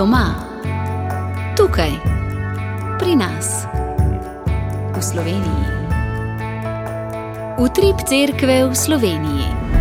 Doma, 0.00 0.32
tukaj, 1.60 1.92
pri 2.96 3.20
nas, 3.20 3.68
v 4.96 4.96
Sloveniji. 4.96 5.66
Utrip 7.60 8.00
cerkve 8.08 8.64
v 8.64 8.72
Sloveniji. 8.72 9.79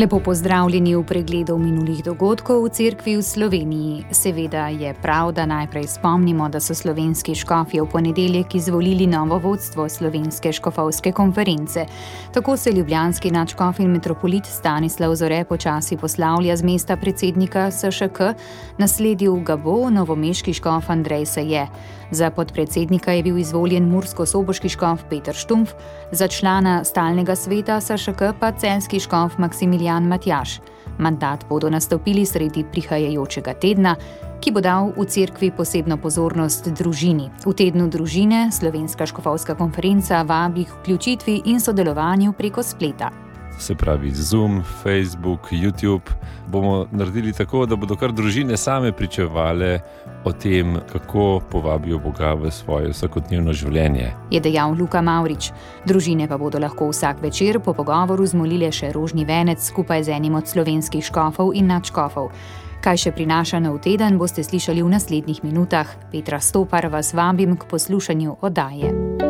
Lepo 0.00 0.20
pozdravljeni 0.20 0.94
v 0.96 1.02
pregledu 1.04 1.58
minulih 1.60 1.98
dogodkov 2.00 2.62
v 2.64 2.68
cerkvi 2.72 3.18
v 3.18 3.22
Sloveniji. 3.22 4.04
Seveda 4.16 4.70
je 4.72 4.94
prav, 4.96 5.28
da 5.36 5.44
najprej 5.44 5.90
spomnimo, 5.92 6.48
da 6.48 6.56
so 6.56 6.72
slovenski 6.74 7.34
škofje 7.36 7.82
v 7.82 7.88
ponedeljek 7.92 8.54
izvolili 8.54 9.04
novo 9.06 9.36
vodstvo 9.38 9.88
slovenske 9.88 10.52
škofovske 10.56 11.12
konference. 11.12 11.84
Tako 12.32 12.56
se 12.56 12.72
ljubljanski 12.72 13.30
nadškof 13.30 13.80
in 13.80 13.92
metropolit 13.92 14.46
Stanislav 14.46 15.14
Zore 15.14 15.44
počasi 15.44 15.96
poslavlja 15.96 16.56
z 16.56 16.64
mesta 16.64 16.96
predsednika 16.96 17.68
SŠK, 17.70 18.32
nasledil 18.78 19.36
ga 19.44 19.56
bo 19.56 19.90
novomeški 19.90 20.56
škof 20.56 20.90
Andrej 20.90 21.26
Seje. 21.26 21.68
Za 22.10 22.30
podpredsednika 22.30 23.12
je 23.12 23.22
bil 23.22 23.38
izvoljen 23.38 23.84
mursko-soboški 23.92 24.68
škof 24.68 25.04
Petr 25.10 25.36
Štumf, 25.36 25.70
za 26.12 26.28
člana 26.28 26.84
stalnega 26.84 27.36
sveta 27.36 27.80
SŠK 27.80 28.32
pa 28.40 28.52
censki 28.52 29.00
škof 29.00 29.38
Maksimilijan 29.38 29.89
Matjaš. 29.98 30.60
Mandat 30.98 31.46
bodo 31.48 31.70
nastopili 31.70 32.26
sredi 32.26 32.64
prihajajočega 32.72 33.54
tedna, 33.54 33.96
ki 34.40 34.52
bo 34.52 34.60
dal 34.60 34.92
v 34.96 35.06
cerkvi 35.08 35.50
posebno 35.56 35.96
pozornost 35.96 36.68
družini. 36.68 37.30
V 37.46 37.54
tednu 37.56 37.88
družine 37.88 38.52
Slovenska 38.52 39.06
škofovska 39.06 39.54
konferenca 39.54 40.22
vabi 40.22 40.64
k 40.64 40.76
vključitvi 40.78 41.42
in 41.44 41.60
sodelovanju 41.60 42.32
preko 42.32 42.62
spleta 42.62 43.29
se 43.60 43.74
pravi 43.74 44.10
Zoom, 44.10 44.62
Facebook, 44.82 45.52
YouTube, 45.52 46.10
bomo 46.48 46.86
naredili 46.92 47.32
tako, 47.32 47.66
da 47.66 47.76
bodo 47.76 47.96
kar 47.96 48.12
družine 48.12 48.56
same 48.56 48.92
pričevale 48.92 49.80
o 50.24 50.32
tem, 50.32 50.76
kako 50.92 51.40
povabijo 51.50 51.98
Boga 51.98 52.34
v 52.34 52.50
svoje 52.50 52.90
vsakodnevno 52.90 53.52
življenje. 53.52 54.12
Je 54.30 54.40
dejal 54.40 54.74
Luka 54.78 55.02
Maurič. 55.02 55.52
Družine 55.86 56.28
pa 56.28 56.38
bodo 56.38 56.58
lahko 56.58 56.90
vsak 56.90 57.22
večer 57.22 57.60
po 57.60 57.74
pogovoru 57.74 58.26
zmolile 58.26 58.72
še 58.72 58.92
rožni 58.92 59.24
venec 59.24 59.62
skupaj 59.62 60.04
z 60.04 60.16
enim 60.16 60.34
od 60.34 60.48
slovenskih 60.48 61.04
škofov 61.04 61.54
in 61.54 61.70
nadškofov. 61.72 62.32
Kaj 62.80 62.96
še 62.96 63.10
prinaša 63.12 63.60
nov 63.60 63.82
teden, 63.84 64.16
boste 64.16 64.40
slišali 64.40 64.80
v 64.80 64.88
naslednjih 64.88 65.44
minutah. 65.44 65.84
Petra 66.12 66.40
Stopar 66.40 66.88
vas 66.88 67.12
vabim 67.12 67.56
k 67.60 67.68
poslušanju 67.68 68.40
oddaje. 68.40 69.29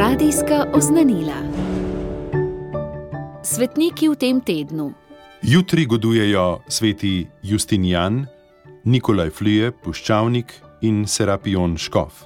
Radijska 0.00 0.64
oznanila. 0.72 1.36
Svetniki 3.44 4.08
v 4.08 4.16
tem 4.16 4.40
tednu. 4.40 4.94
Jutri 5.42 5.84
godujejo 5.84 6.60
sveti 6.68 7.28
Justinijan, 7.42 8.24
Nikolaj 8.84 9.30
Flije, 9.30 9.72
Puščavnik 9.72 10.54
in 10.80 11.04
Serapion 11.06 11.76
Škof. 11.76 12.24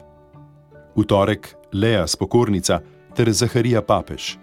V 0.94 1.02
torek 1.02 1.50
Lea 1.72 2.06
Spokornica 2.06 2.78
ter 3.10 3.32
Zaharija 3.32 3.82
Papež. 3.82 4.38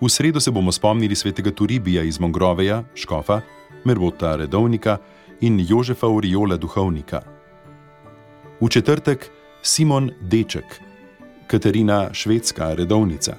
V 0.00 0.10
sredo 0.10 0.40
se 0.40 0.50
bomo 0.50 0.72
spomnili 0.72 1.14
svetega 1.14 1.54
Turibija 1.54 2.02
iz 2.02 2.18
Mongroveja, 2.20 2.82
Škofa, 2.94 3.40
Merbota 3.84 4.36
Redovnika 4.36 4.98
in 5.40 5.62
Jožefa 5.68 6.10
Oriola 6.10 6.56
Duhovnika. 6.56 7.22
V 8.60 8.68
četrtek 8.68 9.30
Simon 9.62 10.10
Deček. 10.20 10.91
Katarina 11.52 12.08
Švedska 12.16 12.72
redovnica. 12.72 13.36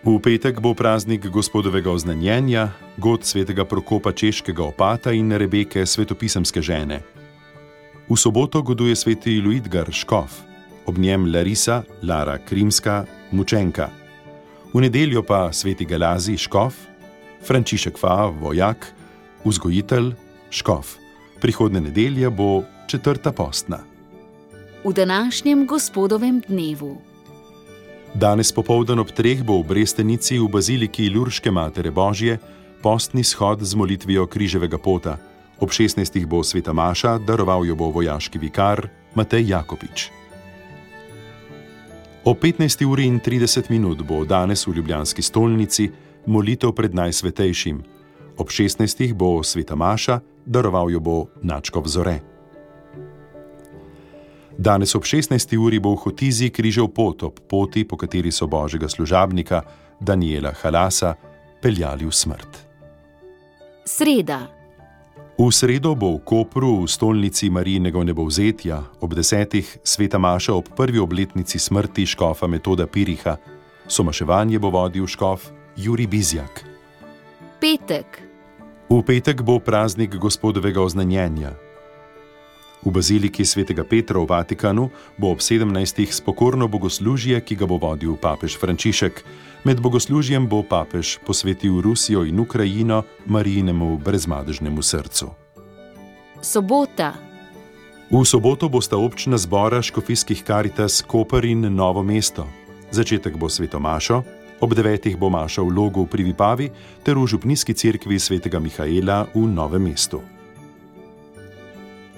V 0.00 0.16
petek 0.16 0.64
bo 0.64 0.72
praznik 0.72 1.28
gospodovega 1.28 1.92
oznanjenja, 1.92 2.72
god 2.96 3.20
svetega 3.20 3.68
Prokopa 3.68 4.16
Češkega 4.16 4.64
opata 4.64 5.12
in 5.12 5.28
Rebeke 5.28 5.84
svetopisemske 5.84 6.64
žene. 6.64 7.04
V 8.08 8.16
soboto 8.16 8.62
goduje 8.64 8.96
sveti 8.96 9.36
Luidgar 9.44 9.92
Škof, 9.92 10.40
ob 10.88 10.96
njem 10.96 11.28
Larisa, 11.28 11.82
Lara 12.00 12.38
Krimska, 12.40 13.04
Mučenka. 13.30 13.90
V 14.72 14.80
nedeljo 14.80 15.20
pa 15.20 15.52
sveti 15.52 15.84
Galazi 15.84 16.40
Škof, 16.40 16.72
Frančišek 17.44 18.00
Fa, 18.00 18.32
vojak, 18.32 18.88
vzgojitelj 19.44 20.16
Škof. 20.48 20.96
Prihodne 21.44 21.80
nedelje 21.80 22.30
bo 22.30 22.64
četrta 22.88 23.36
postna. 23.36 23.84
V 24.84 24.96
današnjem 24.96 25.66
gospodovem 25.66 26.40
dnevu. 26.48 27.09
Danes 28.14 28.50
popoldan 28.50 28.98
ob 28.98 29.14
treh 29.14 29.38
bo 29.46 29.62
v 29.62 29.70
Brestenici 29.70 30.34
v 30.34 30.50
baziliki 30.50 31.06
Lurške 31.06 31.50
Matere 31.50 31.94
Božje 31.94 32.42
postni 32.82 33.22
shod 33.22 33.62
z 33.62 33.78
molitvijo 33.78 34.26
križevega 34.26 34.78
pota. 34.82 35.14
Ob 35.62 35.70
16. 35.70 36.26
bo 36.26 36.42
sveta 36.42 36.72
Maša, 36.74 37.22
daroval 37.22 37.62
jo 37.62 37.78
bo 37.78 37.94
vojaški 37.94 38.38
vikar 38.42 38.88
Matej 39.14 39.54
Jakopič. 39.54 40.10
O 42.26 42.34
15. 42.34 42.82
uri 42.82 43.06
in 43.06 43.20
30 43.22 43.70
minut 43.70 44.02
bo 44.02 44.24
danes 44.24 44.66
v 44.66 44.74
Ljubljanski 44.74 45.22
stolnici 45.22 45.90
molitev 46.26 46.74
pred 46.74 46.90
najsvetejšim. 46.90 47.78
Ob 48.42 48.50
16. 48.50 49.14
bo 49.14 49.38
sveta 49.46 49.78
Maša, 49.78 50.18
daroval 50.42 50.90
jo 50.90 51.00
bo 51.00 51.30
Načkov 51.46 51.86
Zore. 51.86 52.39
Danes 54.58 54.94
ob 54.94 55.04
16. 55.04 55.56
uri 55.58 55.78
bo 55.78 55.94
v 55.94 56.00
Hotizi 56.04 56.50
križal 56.50 56.88
pot 56.88 57.22
ob 57.22 57.40
poti, 57.48 57.84
po 57.84 57.96
kateri 57.96 58.32
so 58.32 58.46
božjega 58.46 58.88
služabnika 58.88 59.62
Daniela 60.00 60.52
Halasa 60.62 61.14
peljali 61.62 62.04
v 62.04 62.12
smrt. 62.12 62.52
Sreda. 63.84 64.48
V 65.40 65.48
sredo 65.48 65.94
bo 65.96 66.20
v 66.20 66.24
Kopru, 66.24 66.84
v 66.84 66.88
stolnici 66.88 67.48
Marijinega 67.48 67.96
nebovzetja, 68.04 69.00
ob 69.00 69.16
desetih 69.16 69.64
sveta 69.80 70.20
Maša 70.20 70.52
ob 70.52 70.68
prvi 70.76 71.00
obletnici 71.00 71.56
smrti 71.58 72.04
škofa 72.06 72.44
metoda 72.44 72.84
Piriha, 72.84 73.36
somaševanje 73.88 74.60
bo 74.60 74.68
vodil 74.68 75.08
škof 75.08 75.48
Juri 75.76 76.04
Bizjak. 76.06 76.64
Petek. 77.60 78.20
V 78.90 79.00
petek 79.00 79.40
bo 79.40 79.56
praznik 79.64 80.16
gospodovega 80.20 80.82
oznanjenja. 80.82 81.69
V 82.80 82.88
baziliki 82.88 83.44
svetega 83.44 83.84
Petra 83.84 84.16
v 84.20 84.24
Vatikanu 84.24 84.88
bo 85.20 85.36
ob 85.36 85.44
17. 85.44 85.68
spokorno 86.08 86.64
bogoslužje, 86.64 87.36
ki 87.44 87.54
ga 87.60 87.68
bo 87.68 87.76
vodil 87.76 88.16
papež 88.16 88.56
Frančišek. 88.56 89.20
Med 89.68 89.84
bogoslužjem 89.84 90.48
bo 90.48 90.64
papež 90.64 91.20
posvetil 91.20 91.84
Rusijo 91.84 92.24
in 92.24 92.40
Ukrajino 92.40 93.04
Marijinemu 93.28 94.00
brezmadežnemu 94.00 94.80
srcu. 94.80 95.28
Sobota. 96.40 97.12
V 98.10 98.24
soboto 98.24 98.72
bosta 98.72 98.96
občina 98.96 99.36
zbora 99.36 99.84
škofijskih 99.84 100.40
karitas 100.40 101.04
Koper 101.04 101.44
in 101.44 101.68
Novo 101.76 102.02
mesto. 102.02 102.48
Začetek 102.90 103.36
bo 103.36 103.52
sveto 103.52 103.76
Mašo, 103.76 104.24
ob 104.60 104.72
devetih 104.72 105.20
bo 105.20 105.28
Maša 105.28 105.60
v 105.60 105.68
logu 105.68 106.08
pri 106.08 106.24
Vipavi 106.24 106.72
ter 107.04 107.20
v 107.20 107.28
župnijski 107.28 107.76
cerkvi 107.76 108.16
svetega 108.16 108.56
Mihaela 108.56 109.28
v 109.36 109.44
Novem 109.44 109.92
mestu. 109.92 110.39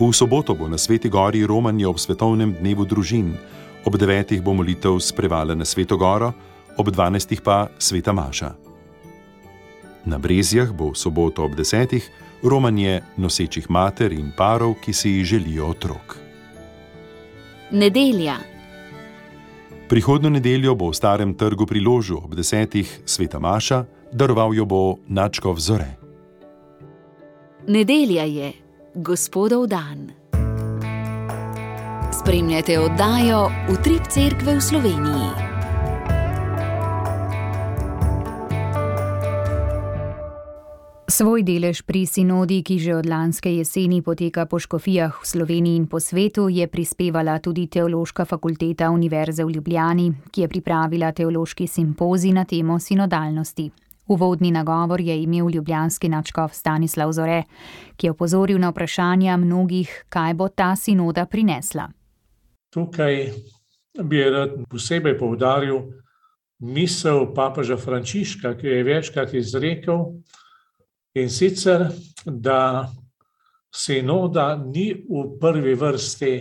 V 0.00 0.12
soboto 0.12 0.54
bo 0.54 0.68
na 0.68 0.78
Sveti 0.78 1.08
Gori 1.08 1.46
romanje 1.46 1.86
ob 1.86 2.00
svetovnem 2.00 2.56
dnevu 2.60 2.84
družin, 2.88 3.36
ob 3.84 3.96
devetih 3.96 4.42
bo 4.42 4.56
molitev 4.56 4.96
sprevala 4.98 5.54
na 5.54 5.64
Sveto 5.64 5.96
Goro, 5.96 6.32
ob 6.78 6.86
dvanajstih 6.88 7.44
pa 7.44 7.68
Sveta 7.78 8.12
Maša. 8.12 8.50
Na 10.08 10.18
Brezjah 10.18 10.72
bo 10.72 10.90
v 10.90 10.98
soboto 10.98 11.44
ob 11.44 11.54
desetih 11.54 12.02
romanje 12.42 13.02
nosečih 13.16 13.70
mater 13.70 14.12
in 14.12 14.32
parov, 14.32 14.80
ki 14.82 14.92
si 14.92 15.24
želijo 15.24 15.70
otrok. 15.70 16.16
Nedelja. 17.70 18.36
Prihodno 19.88 20.32
nedeljo 20.32 20.74
bo 20.74 20.88
v 20.90 20.96
starem 20.96 21.36
trgu 21.36 21.66
pri 21.66 21.80
ložu 21.80 22.16
ob 22.16 22.34
desetih 22.34 22.88
Sveta 23.04 23.38
Maša, 23.38 23.84
daroval 24.12 24.56
jo 24.56 24.64
bo 24.64 24.98
Načkov 25.08 25.60
Zore. 25.60 26.00
Nedelja 27.68 28.24
je 28.24 28.61
gospodov 28.94 29.66
dan. 29.66 30.12
Spremljate 32.20 32.80
oddajo 32.80 33.50
Utrip 33.72 34.02
Cerkve 34.08 34.56
v 34.56 34.60
Sloveniji. 34.60 35.30
Svoj 41.08 41.42
delež 41.44 41.84
pri 41.84 42.06
sinodi, 42.06 42.62
ki 42.64 42.78
že 42.78 42.96
od 42.96 43.06
lanske 43.06 43.52
jeseni 43.52 44.00
poteka 44.02 44.46
po 44.46 44.58
škofijah 44.58 45.20
v 45.20 45.26
Sloveniji 45.28 45.76
in 45.76 45.86
po 45.86 46.00
svetu, 46.00 46.48
je 46.48 46.66
prispevala 46.66 47.38
tudi 47.38 47.66
Teološka 47.66 48.24
fakulteta 48.24 48.90
Univerze 48.90 49.44
v 49.44 49.50
Ljubljani, 49.50 50.12
ki 50.32 50.40
je 50.40 50.48
pripravila 50.48 51.12
teološki 51.12 51.66
simpozij 51.66 52.32
na 52.32 52.44
temo 52.44 52.78
sinodalnosti. 52.80 53.91
Uvodni 54.12 54.50
nagovor 54.50 55.00
je 55.00 55.16
imel 55.22 55.48
ljubljanski 55.50 56.08
načkov 56.08 56.52
Stanislav 56.52 57.12
Zore, 57.12 57.42
ki 57.96 58.06
je 58.06 58.10
opozoril 58.10 58.60
na 58.60 58.68
vprašanja 58.70 59.36
mnogih, 59.36 60.04
kaj 60.08 60.34
bo 60.34 60.48
ta 60.48 60.76
sinoda 60.76 61.26
prinesla. 61.26 61.88
Tukaj 62.72 63.32
bi 64.04 64.24
rad 64.24 64.54
posebej 64.68 65.18
povdaril 65.18 65.80
misel 66.60 67.32
papeža 67.34 67.76
Frančiška, 67.76 68.54
ki 68.56 68.66
je 68.66 68.84
večkrat 68.84 69.34
izrekel, 69.34 70.04
In 71.14 71.28
sicer, 71.28 71.90
da 72.24 72.88
sinoda 73.68 74.56
ni 74.56 74.92
v 74.96 75.36
prvi 75.40 75.74
vrsti 75.76 76.32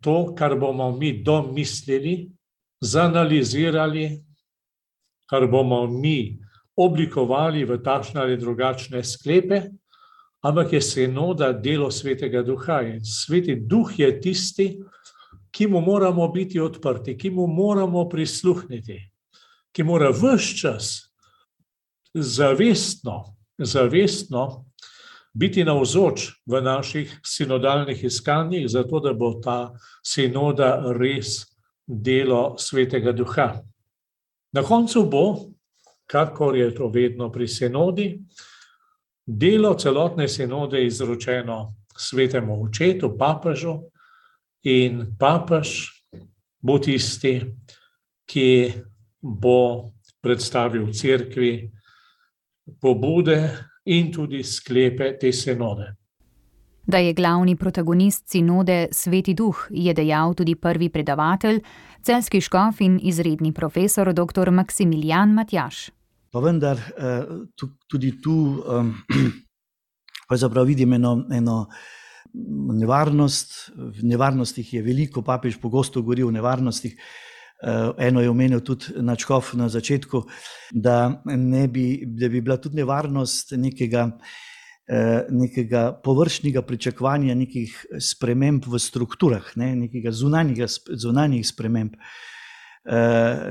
to, 0.00 0.32
kar 0.36 0.56
bomo 0.56 0.90
mi 0.96 1.22
domislili, 1.22 2.30
zanalizirali, 2.80 4.06
kar 5.28 5.46
bomo 5.52 5.86
mi 5.86 6.38
oblikovali 6.76 7.64
v 7.64 7.78
takšne 7.82 8.20
ali 8.20 8.36
drugačne 8.36 9.04
sklepe, 9.04 9.62
ampak 10.44 10.72
je 10.72 10.80
sinoda 10.80 11.52
delo 11.52 11.90
svetega 11.90 12.42
duha 12.42 12.82
in 12.82 13.00
sveti 13.04 13.56
duh 13.56 13.98
je 13.98 14.10
tisti, 14.20 14.68
ki 15.50 15.66
mu 15.66 15.80
moramo 15.80 16.28
biti 16.28 16.60
odprti, 16.60 17.16
ki 17.16 17.30
mu 17.30 17.46
moramo 17.46 18.08
prisluhniti, 18.08 19.00
ki 19.72 19.82
mora 19.82 20.10
vse 20.12 20.56
čas 20.60 20.86
zavestno, 22.14 23.36
zavestno 23.58 24.66
biti 25.32 25.64
navzoč 25.64 26.28
v 26.46 26.60
naših 26.60 27.20
sinodalnih 27.24 28.04
iskanjih, 28.04 28.68
zato 28.68 29.00
da 29.00 29.12
bo 29.12 29.34
ta 29.40 29.72
sinoda 30.04 30.92
res 30.96 31.46
delo 31.86 32.56
svetega 32.58 33.12
duha. 33.12 33.60
Na 34.52 34.62
koncu 34.62 35.04
bo, 35.04 35.24
kakor 36.06 36.56
je 36.56 36.74
to 36.74 36.88
vedno 36.88 37.30
pri 37.32 37.48
sinodi, 37.48 38.08
delo 39.26 39.74
celotne 39.74 40.28
sinode 40.28 40.86
izročeno 40.86 41.74
svetemu 41.98 42.62
očetu, 42.62 43.16
papežu, 43.18 43.80
in 44.66 45.16
papež 45.18 45.68
bo 46.62 46.78
tisti, 46.78 47.38
ki 48.26 48.72
bo 49.22 49.92
predstavil 50.20 50.90
crkvi 50.92 51.52
pobude 52.80 53.38
in 53.84 54.10
tudi 54.12 54.42
sklepe 54.42 55.14
te 55.20 55.32
sinode. 55.32 55.94
Da 56.86 56.98
je 56.98 57.12
glavni 57.14 57.56
protagonist 57.56 58.28
sinode 58.30 58.88
Sveti 58.92 59.34
Duh, 59.34 59.66
je 59.70 59.94
dejal 59.94 60.34
tudi 60.34 60.54
prvi 60.54 60.88
predavatelj, 60.88 61.60
celski 62.02 62.40
škof 62.40 62.80
in 62.80 63.00
izredni 63.02 63.52
profesor 63.52 64.12
dr. 64.12 64.50
Maksimilijan 64.50 65.34
Matjaš. 65.34 65.95
Pa 66.36 66.42
vendar 66.44 66.76
eh, 66.76 67.24
tudi 67.88 68.10
tu 68.20 68.60
pravzaprav 70.28 70.66
vidim 70.68 70.92
eno, 70.92 71.22
eno 71.32 71.62
nevarnost. 72.76 73.54
V 73.72 74.04
nevarnostih 74.04 74.74
je 74.74 74.82
veliko, 74.84 75.22
papež 75.24 75.56
pogosto 75.62 76.02
govori 76.02 76.26
o 76.26 76.30
nevarnostih. 76.30 76.92
Eh, 76.92 77.88
eno 78.10 78.20
je 78.20 78.28
omenil 78.28 78.60
tudi 78.60 79.00
Načkov 79.00 79.54
na 79.56 79.70
začetku, 79.72 80.26
da, 80.76 81.22
bi, 81.72 82.04
da 82.04 82.28
bi 82.28 82.44
bila 82.44 82.60
tudi 82.60 82.82
nevarnost 82.82 83.56
nekega, 83.56 84.10
eh, 84.92 85.24
nekega 85.32 85.88
površnjega 86.04 86.60
pričakovanja 86.68 87.34
nekih 87.34 87.80
sprememb 87.96 88.68
v 88.68 88.78
strukturah, 88.78 89.56
ne, 89.56 89.72
nekega 89.88 90.12
zunanjih 90.12 91.48
sprememb, 91.48 91.96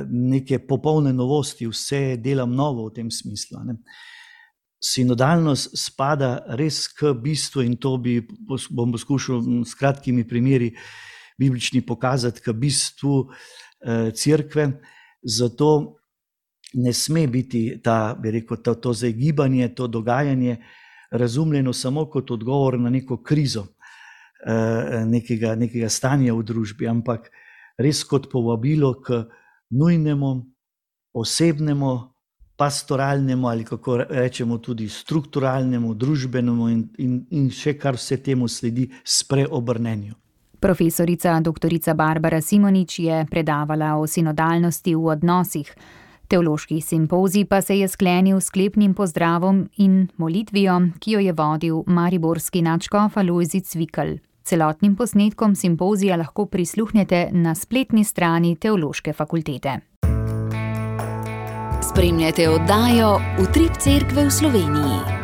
neke 0.10 0.60
popolne 0.64 1.12
novosti, 1.14 1.68
vse 1.68 2.16
delam 2.24 2.54
novo 2.56 2.86
v 2.88 2.94
tem 2.96 3.10
smislu. 3.12 3.60
Ne. 3.68 3.76
Sinodalnost 4.80 5.74
spada 5.76 6.46
res 6.56 6.86
k 6.88 7.12
bistvu, 7.12 7.66
in 7.68 7.76
to 7.76 7.98
bi, 7.98 8.22
bom 8.70 8.94
poskušal 8.96 9.66
s 9.66 9.76
kratkimi 9.76 10.24
primeri 10.28 10.72
biblični 11.40 11.82
pokazati, 11.84 12.40
k 12.40 12.56
bistvu 12.56 13.26
Eh, 13.86 14.12
crkve. 14.12 14.82
Zato 15.22 15.96
ne 16.74 16.94
sme 16.94 17.28
biti 17.28 17.82
ta, 17.84 18.16
bi 18.20 18.32
rekel, 18.32 18.58
to, 18.58 18.76
to 18.76 18.94
zagibanje, 18.94 19.68
to 19.76 19.88
dogajanje 19.88 20.58
razumljeno 21.12 21.74
samo 21.74 22.06
kot 22.10 22.32
odgovor 22.32 22.80
na 22.80 22.90
neko 22.90 23.24
krizo, 23.24 23.68
eh, 24.46 25.06
nekega, 25.06 25.56
nekega 25.56 25.90
stanja 25.90 26.34
v 26.34 26.44
družbi, 26.44 26.88
ampak 26.88 27.30
res 27.77 28.04
kot 28.04 28.30
povabilo 28.31 28.94
k 29.01 29.24
nujnemu, 29.69 30.31
osebnemu, 31.13 31.94
pastoralnemu 32.57 33.48
ali 33.48 33.63
kako 33.63 33.98
rečemo 33.98 34.57
tudi 34.57 34.89
strukturalnemu, 34.89 35.94
družbenemu 35.94 36.69
in, 36.69 36.86
in, 36.98 37.18
in 37.30 37.50
še 37.51 37.75
kar 37.80 38.00
vse 38.00 38.18
temu 38.24 38.48
sledi, 38.48 38.88
spreobrnenju. 39.04 40.16
Profesorica 40.60 41.36
dr. 41.39 41.69
Barbara 41.95 42.42
Simonič 42.42 43.00
je 43.00 43.25
predavala 43.30 43.95
o 44.00 44.07
sinodalnosti 44.07 44.95
v 44.95 45.12
odnosih. 45.13 45.75
Teološki 46.27 46.81
simpozij 46.81 47.45
pa 47.45 47.62
se 47.62 47.77
je 47.77 47.88
sklenil 47.88 48.39
sklepnim 48.42 48.94
pozdravom 48.94 49.69
in 49.77 50.07
molitvijo, 50.18 50.80
ki 51.00 51.12
jo 51.12 51.19
je 51.19 51.33
vodil 51.33 51.83
mariborski 51.86 52.62
načkof 52.62 53.18
Alojzi 53.18 53.62
Cvikl. 53.62 54.16
Celotnim 54.45 54.95
posnetkom 54.95 55.56
simpozija 55.56 56.18
lahko 56.21 56.45
prisluhnete 56.45 57.30
na 57.31 57.56
spletni 57.56 58.03
strani 58.03 58.56
Teološke 58.56 59.13
fakultete. 59.13 59.80
Spremljate 61.89 62.50
oddajo 62.50 63.19
Utrip 63.42 63.77
Cerkve 63.80 64.25
v 64.25 64.31
Sloveniji. 64.31 65.14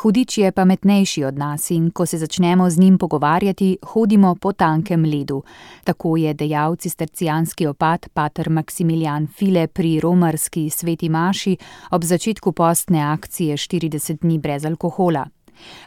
Hudič 0.00 0.38
je 0.38 0.52
pametnejši 0.52 1.24
od 1.24 1.38
nas 1.38 1.70
in 1.70 1.90
ko 1.90 2.06
se 2.06 2.18
začnemo 2.18 2.70
z 2.70 2.78
njim 2.78 2.98
pogovarjati, 2.98 3.78
hodimo 3.82 4.34
po 4.34 4.52
tankem 4.52 5.04
ledu. 5.04 5.42
Tako 5.84 6.16
je 6.16 6.34
dejal 6.34 6.76
cistercijanski 6.76 7.66
opat 7.66 8.08
pater 8.14 8.50
Maksimilijan 8.50 9.26
File 9.26 9.66
pri 9.66 10.00
romarski 10.00 10.70
sveti 10.70 11.08
Maši 11.08 11.56
ob 11.90 12.04
začetku 12.04 12.52
postne 12.52 13.02
akcije 13.02 13.56
40 13.56 14.18
dni 14.20 14.38
brez 14.38 14.64
alkohola. 14.64 15.26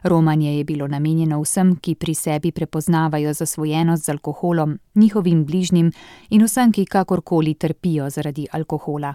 Romanje 0.03 0.57
je 0.57 0.63
bilo 0.63 0.87
namenjeno 0.87 1.41
vsem, 1.41 1.75
ki 1.75 1.95
pri 1.95 2.13
sebi 2.13 2.51
prepoznavajo 2.51 3.33
zasvojenost 3.33 4.05
z 4.05 4.09
alkoholom, 4.09 4.79
njihovim 4.95 5.45
bližnjim 5.45 5.91
in 6.29 6.43
vsem, 6.43 6.71
ki 6.71 6.85
kakorkoli 6.85 7.53
trpijo 7.53 8.09
zaradi 8.09 8.47
alkohola. 8.51 9.13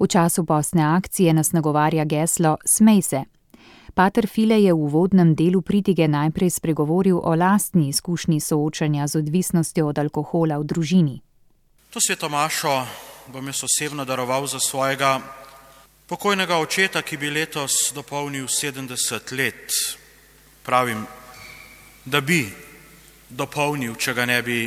V 0.00 0.06
času 0.06 0.44
postne 0.44 0.82
akcije 0.82 1.34
nas 1.34 1.52
nagovarja 1.52 2.04
geslo 2.04 2.56
Smej 2.64 3.02
se. 3.02 3.24
Pater 3.94 4.26
File 4.26 4.58
je 4.58 4.74
v 4.74 4.78
uvodnem 4.90 5.38
delu 5.38 5.62
pridige 5.62 6.10
najprej 6.10 6.50
spregovoril 6.58 7.14
o 7.14 7.30
lastni 7.38 7.94
izkušnji 7.94 8.40
soočanja 8.42 9.06
z 9.06 9.22
odvisnostjo 9.22 9.86
od 9.86 9.98
alkohola 9.98 10.58
v 10.58 10.64
družini. 10.66 11.16
To 11.94 12.02
svetomašo 12.02 12.74
bom 13.30 13.46
jaz 13.46 13.62
osebno 13.62 14.02
daroval 14.02 14.50
za 14.50 14.58
svojega 14.58 15.22
pokojnega 16.10 16.58
očeta, 16.58 17.02
ki 17.06 17.16
bi 17.16 17.30
letos 17.30 17.94
dopolnil 17.94 18.50
70 18.50 19.30
let. 19.38 19.70
Pravim, 20.66 21.06
da 22.04 22.20
bi 22.20 22.50
dopolnil, 23.30 23.94
če 23.94 24.14
ga 24.14 24.26
ne 24.26 24.42
bi 24.42 24.66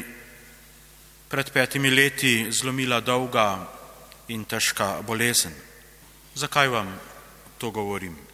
pred 1.28 1.52
petimi 1.52 1.92
leti 1.92 2.48
zlomila 2.48 3.04
dolga 3.04 3.60
in 4.32 4.48
težka 4.48 5.04
bolezen. 5.04 5.52
Zakaj 6.36 6.72
vam 6.72 6.96
to 7.60 7.76
govorim? 7.76 8.27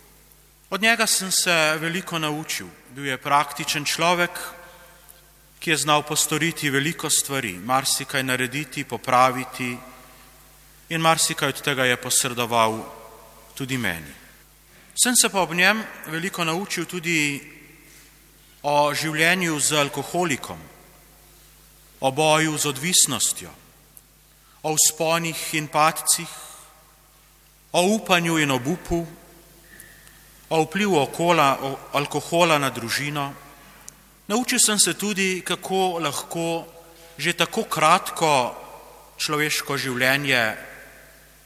Od 0.73 0.81
njega 0.81 1.07
sem 1.07 1.31
se 1.31 1.77
veliko 1.77 2.19
naučil. 2.19 2.67
Bil 2.89 3.05
je 3.05 3.17
praktičen 3.17 3.85
človek, 3.85 4.39
ki 5.59 5.69
je 5.69 5.77
znal 5.77 6.01
postoriti 6.01 6.69
veliko 6.73 7.09
stvari, 7.13 7.53
marsikaj 7.61 8.23
narediti, 8.23 8.83
popraviti 8.83 9.77
in 10.89 11.01
marsikaj 11.01 11.53
od 11.53 11.61
tega 11.61 11.85
je 11.85 12.01
posredoval 12.01 12.81
tudi 13.53 13.77
meni. 13.77 14.15
Sem 14.97 15.13
se 15.15 15.29
pa 15.29 15.45
ob 15.45 15.53
njem 15.53 15.83
veliko 16.07 16.43
naučil 16.43 16.89
tudi 16.89 17.37
o 18.63 18.93
življenju 18.93 19.59
z 19.59 19.77
alkoholikom, 19.77 20.59
o 21.99 22.11
boju 22.11 22.57
z 22.57 22.65
odvisnostjo, 22.65 23.51
o 24.63 24.73
usponih 24.73 25.53
in 25.53 25.67
padcih, 25.67 26.29
o 27.71 27.85
upanju 27.93 28.39
in 28.41 28.51
obupu, 28.51 29.05
o 30.53 30.61
vplivu 30.63 30.99
okola, 31.01 31.57
o 31.61 31.71
alkohola 31.97 32.59
na 32.61 32.69
družino. 32.69 33.31
Naučil 34.27 34.59
sem 34.61 34.79
se 34.79 34.93
tudi, 34.93 35.41
kako 35.41 35.99
lahko 35.99 36.65
že 37.17 37.33
tako 37.37 37.63
kratko 37.69 38.55
človeško 39.17 39.77
življenje 39.77 40.41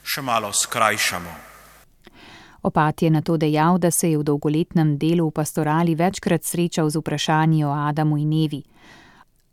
še 0.00 0.22
malo 0.24 0.48
skrajšamo. 0.52 1.34
Opat 2.64 3.02
je 3.02 3.10
na 3.12 3.20
to 3.22 3.36
dejal, 3.36 3.78
da 3.78 3.90
se 3.90 4.10
je 4.10 4.18
v 4.18 4.24
dolgoletnem 4.24 4.96
delu 4.98 5.28
v 5.28 5.34
pastorali 5.36 5.94
večkrat 5.94 6.44
srečal 6.44 6.90
z 6.90 6.98
vprašanji 6.98 7.64
o 7.64 7.72
Adamu 7.72 8.18
in 8.18 8.32
Evi. 8.32 8.62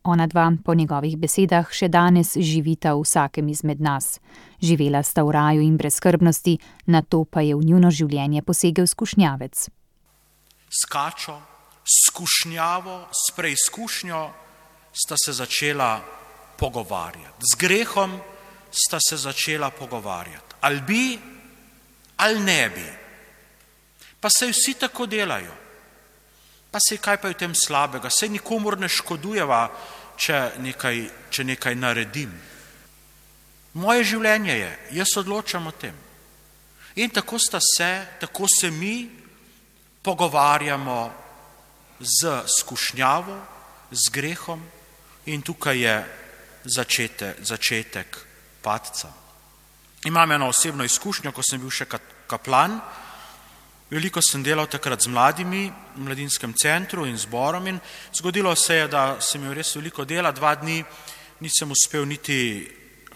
Ona 0.05 0.27
dva, 0.27 0.51
po 0.65 0.75
njegovih 0.77 1.17
besedah, 1.17 1.71
še 1.73 1.87
danes 1.89 2.35
živita 2.37 2.93
v 2.93 3.01
vsakem 3.01 3.47
izmed 3.49 3.81
nas. 3.81 4.19
Živela 4.61 5.01
sta 5.01 5.23
v 5.25 5.33
raju 5.33 5.63
in 5.65 5.79
brezkrbnosti, 5.81 6.59
na 6.93 7.01
to 7.01 7.23
pa 7.25 7.41
je 7.41 7.55
v 7.57 7.65
njuno 7.65 7.89
življenje 7.89 8.45
posegel 8.45 8.85
skušnjavec. 8.85 9.65
Skačo, 10.69 11.39
skušnjavo, 11.89 12.99
s 13.09 13.33
preizkušnjo 13.33 14.21
sta 14.93 15.17
se 15.17 15.33
začela 15.33 15.97
pogovarjati. 16.57 17.41
Z 17.41 17.57
grehom 17.57 18.19
sta 18.69 19.01
se 19.09 19.17
začela 19.17 19.71
pogovarjati. 19.71 20.55
Ali 20.61 20.81
bi, 20.81 21.19
ali 22.17 22.39
ne 22.39 22.69
bi. 22.69 22.87
Pa 24.19 24.29
se 24.29 24.53
vsi 24.53 24.73
tako 24.73 25.05
delajo. 25.05 25.65
Pa 26.71 26.79
se 26.89 26.97
kaj 26.97 27.17
pa 27.17 27.27
je 27.27 27.33
v 27.33 27.37
tem 27.39 27.53
slabega, 27.55 28.09
se 28.11 28.27
nikomor 28.27 28.75
ne 28.79 28.89
škodujeva, 28.91 29.69
če 30.17 30.39
nekaj, 30.59 31.01
če 31.29 31.43
nekaj 31.43 31.75
naredim. 31.75 32.31
Moje 33.75 34.03
življenje 34.03 34.55
je, 34.55 34.71
jaz 34.99 35.17
odločam 35.19 35.67
o 35.67 35.71
tem. 35.75 35.95
In 36.95 37.11
tako 37.11 37.39
sta 37.39 37.59
se, 37.59 38.07
tako 38.19 38.47
se 38.47 38.71
mi 38.71 39.09
pogovarjamo 40.01 40.99
z 41.99 42.43
skušnjavo, 42.59 43.35
z 43.91 44.11
grehom 44.11 44.61
in 45.25 45.41
tukaj 45.41 45.79
je 45.79 45.95
začete, 46.63 47.35
začetek 47.41 48.17
padca. 48.61 49.11
Imam 50.05 50.31
eno 50.31 50.47
osebno 50.47 50.83
izkušnjo, 50.83 51.31
ko 51.31 51.43
sem 51.43 51.61
bil 51.61 51.73
še 51.73 51.87
kaplan. 52.27 52.79
Veliko 53.85 54.17
sem 54.17 54.41
delal 54.41 54.65
takrat 54.65 55.03
z 55.05 55.11
mladimi 55.13 55.67
v 55.69 56.01
mladinskem 56.01 56.53
centru 56.57 57.05
in 57.05 57.17
zborom 57.17 57.67
in 57.67 57.79
zgodilo 58.13 58.55
se 58.55 58.75
je, 58.75 58.87
da 58.87 59.21
sem 59.21 59.41
imel 59.41 59.53
res 59.53 59.75
veliko 59.75 60.05
dela. 60.05 60.31
Dva 60.33 60.55
dni 60.55 60.81
nisem 61.39 61.69
uspel 61.69 62.05
niti 62.09 62.65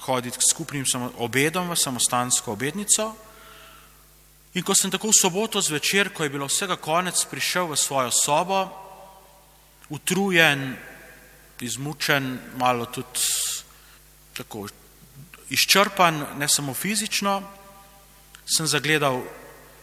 hoditi 0.05 0.38
k 0.38 0.45
skupnim 0.45 0.85
obedom 1.17 1.73
v 1.73 1.75
samostansko 1.75 2.53
obednico. 2.53 3.15
In 4.53 4.63
ko 4.63 4.77
sem 4.77 4.93
tako 4.93 5.09
v 5.09 5.17
soboto 5.17 5.61
zvečer, 5.61 6.13
ko 6.13 6.23
je 6.23 6.29
bilo 6.29 6.45
vsega 6.45 6.77
konec, 6.77 7.17
prišel 7.25 7.73
v 7.73 7.77
svojo 7.77 8.13
sobo, 8.13 8.69
utrujen, 9.89 10.77
izmučen, 11.65 12.38
malo 12.61 12.85
tudi 12.93 13.25
tako 14.38 14.69
izčrpan, 15.49 16.38
ne 16.38 16.45
samo 16.45 16.73
fizično, 16.77 17.41
sem 18.45 18.69
zagledal 18.69 19.21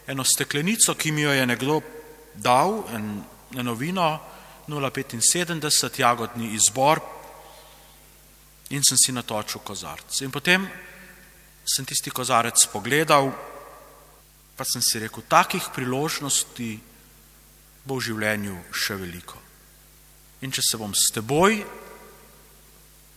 eno 0.07 0.23
steklenico, 0.23 0.95
ki 0.95 1.11
mi 1.11 1.21
jo 1.21 1.31
je 1.35 1.45
nekdo 1.45 1.81
dal, 2.33 2.83
en, 2.95 3.23
eno 3.55 3.73
vino, 3.75 4.07
0,75 4.67 5.99
jagodni 5.99 6.51
izbor 6.55 6.99
in 8.69 8.83
sem 8.83 8.99
si 8.99 9.15
natočil 9.15 9.63
kozarc. 9.63 10.21
In 10.21 10.31
potem 10.31 10.67
sem 11.63 11.85
tisti 11.87 12.11
kozarec 12.11 12.67
pogledal, 12.71 13.31
pa 14.55 14.65
sem 14.67 14.81
si 14.81 14.99
rekel, 14.99 15.23
takih 15.27 15.69
priložnosti 15.75 16.69
bo 17.87 17.99
v 17.99 18.07
življenju 18.09 18.55
še 18.75 18.97
veliko. 18.99 19.39
In 20.43 20.51
če 20.51 20.63
se 20.63 20.79
bom 20.79 20.91
s 20.91 21.11
teboj 21.15 21.61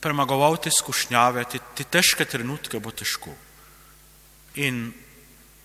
premagoval 0.00 0.56
te 0.62 0.70
skušnjave, 0.72 1.44
te, 1.50 1.60
te 1.76 1.84
težke 1.84 2.24
trenutke, 2.24 2.80
bo 2.80 2.94
težko. 2.94 3.34
In 4.62 4.86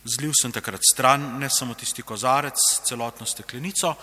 zlil 0.06 0.34
sem 0.38 0.52
takrat 0.52 0.82
stran, 0.86 1.40
ne 1.40 1.50
samo 1.50 1.74
tisti 1.74 2.04
kozarec, 2.06 2.62
celotno 2.86 3.26
steklenico 3.26 3.96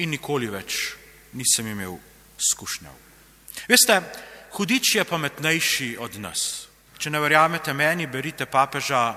in 0.00 0.10
nikoli 0.10 0.48
več 0.48 0.96
nisem 1.36 1.68
imel 1.68 1.96
skušnjav. 2.40 2.94
Veste, 3.68 4.00
hudič 4.56 4.96
je 4.96 5.04
pametnejši 5.04 5.96
od 6.00 6.16
nas. 6.20 6.66
Če 6.98 7.10
ne 7.10 7.20
verjamete 7.20 7.74
meni, 7.76 8.06
berite 8.06 8.46
papeža 8.46 9.12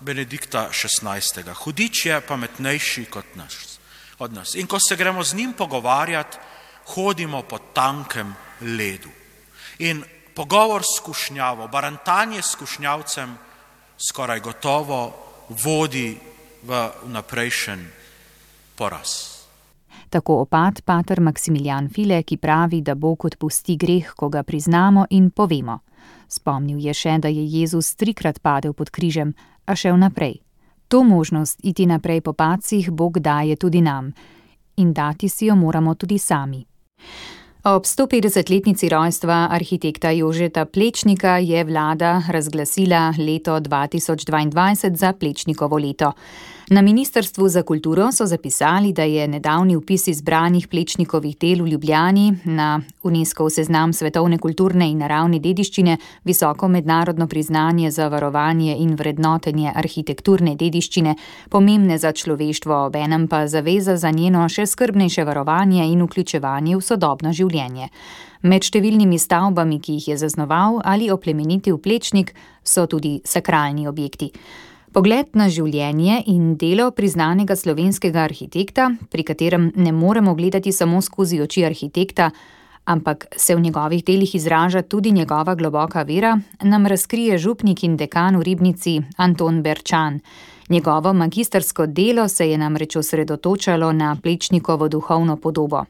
Benedikta 0.00 0.70
XVI. 0.72 1.44
Hudič 1.54 2.06
je 2.06 2.20
pametnejši 2.24 3.04
kot 3.12 3.36
nas, 3.36 3.78
od 4.18 4.32
nas. 4.32 4.54
In 4.56 4.66
ko 4.66 4.80
se 4.80 4.96
gremo 4.96 5.24
z 5.24 5.36
njim 5.36 5.52
pogovarjati, 5.52 6.38
hodimo 6.94 7.42
po 7.42 7.58
tankem 7.76 8.34
ledu. 8.60 9.10
In 9.78 10.02
pogovor 10.34 10.82
s 10.82 10.98
skušnjavo, 10.98 11.68
barantanje 11.68 12.42
s 12.42 12.56
skušnjavcem 12.56 13.38
skoraj 14.00 14.40
gotovo 14.40 15.29
vodi 15.50 16.14
v 16.62 16.90
naprejšen 17.10 17.80
poraz. 18.78 19.40
Tako 20.10 20.40
opad 20.40 20.82
pater 20.82 21.20
Maksimilijan 21.20 21.88
File, 21.88 22.22
ki 22.22 22.36
pravi, 22.36 22.80
da 22.82 22.94
Bog 22.94 23.24
odpusti 23.24 23.76
greh, 23.76 24.12
ko 24.16 24.28
ga 24.28 24.42
priznamo 24.42 25.06
in 25.10 25.30
povemo. 25.30 25.78
Spomnil 26.28 26.78
je 26.78 26.94
še, 26.94 27.18
da 27.18 27.28
je 27.28 27.42
Jezus 27.46 27.94
trikrat 27.94 28.40
padel 28.42 28.72
pod 28.72 28.90
križem, 28.90 29.34
a 29.66 29.74
šel 29.76 29.98
naprej. 29.98 30.40
To 30.88 31.04
možnost 31.04 31.60
iti 31.62 31.86
naprej 31.86 32.20
po 32.20 32.32
pacih 32.32 32.90
Bog 32.90 33.18
daje 33.18 33.56
tudi 33.56 33.80
nam 33.80 34.12
in 34.76 34.92
dati 34.92 35.28
si 35.28 35.46
jo 35.46 35.54
moramo 35.54 35.94
tudi 35.94 36.18
sami. 36.18 36.66
Ob 37.60 37.84
150-letnici 37.84 38.88
rojstva 38.88 39.52
arhitekta 39.52 40.10
Jožeta 40.10 40.64
Plečnika 40.64 41.36
je 41.44 41.64
vlada 41.64 42.22
razglasila 42.28 43.12
leto 43.18 43.60
2022 43.60 44.96
za 44.96 45.12
Plečnikovo 45.12 45.76
leto. 45.76 46.12
Na 46.72 46.82
Ministrstvu 46.82 47.48
za 47.48 47.62
kulturo 47.62 48.12
so 48.12 48.26
zapisali, 48.26 48.92
da 48.92 49.02
je 49.02 49.28
nedavni 49.28 49.76
upis 49.76 50.06
izbranih 50.08 50.68
plečnikovih 50.68 51.38
del 51.38 51.64
v 51.64 51.68
Ljubljani 51.68 52.36
na 52.44 52.80
UNESCO 53.02 53.50
seznam 53.50 53.92
svetovne 53.92 54.38
kulturne 54.38 54.86
in 54.90 54.98
naravne 55.02 55.40
dediščine 55.42 55.96
visoko 56.24 56.68
mednarodno 56.68 57.26
priznanje 57.26 57.90
za 57.90 58.08
varovanje 58.08 58.76
in 58.78 58.94
vrednotenje 58.94 59.72
arhitekturne 59.74 60.54
dediščine, 60.54 61.16
pomembne 61.50 61.98
za 61.98 62.12
človeštvo, 62.12 62.84
obenem 62.86 63.26
pa 63.28 63.48
zaveza 63.48 63.96
za 63.96 64.10
njeno 64.10 64.48
še 64.48 64.66
skrbnejše 64.66 65.24
varovanje 65.24 65.90
in 65.90 66.06
vključevanje 66.06 66.76
v 66.76 66.80
sodobno 66.80 67.32
življenje. 67.32 67.90
Med 68.42 68.62
številnimi 68.62 69.18
stavbami, 69.18 69.82
ki 69.82 69.98
jih 69.98 70.08
je 70.14 70.22
zaznoval 70.22 70.78
ali 70.84 71.10
oplemenitev 71.10 71.82
plečnik, 71.82 72.30
so 72.62 72.86
tudi 72.86 73.18
sakralni 73.26 73.88
objekti. 73.88 74.30
Pogled 74.90 75.36
na 75.38 75.46
življenje 75.46 76.16
in 76.32 76.56
delo 76.58 76.88
priznanega 76.90 77.54
slovenskega 77.54 78.24
arhitekta, 78.26 78.88
pri 79.06 79.22
katerem 79.22 79.68
ne 79.78 79.92
moremo 79.94 80.34
gledati 80.34 80.72
samo 80.74 80.98
skozi 80.98 81.38
oči 81.44 81.62
arhitekta, 81.68 82.26
ampak 82.90 83.28
se 83.38 83.54
v 83.54 83.62
njegovih 83.68 84.02
delih 84.04 84.34
izraža 84.34 84.82
tudi 84.82 85.12
njegova 85.14 85.54
globoka 85.54 86.02
vera, 86.02 86.34
nam 86.62 86.90
razkrije 86.90 87.38
župnik 87.38 87.84
in 87.86 87.94
dekan 87.96 88.40
v 88.40 88.48
ribnici 88.50 88.96
Anton 89.16 89.62
Berčan. 89.62 90.18
Njegovo 90.68 91.12
magistersko 91.14 91.86
delo 91.86 92.26
se 92.28 92.50
je 92.50 92.58
namreč 92.58 92.96
osredotočalo 92.96 93.92
na 93.92 94.16
plečnikovo 94.22 94.88
duhovno 94.88 95.36
podobo. 95.36 95.84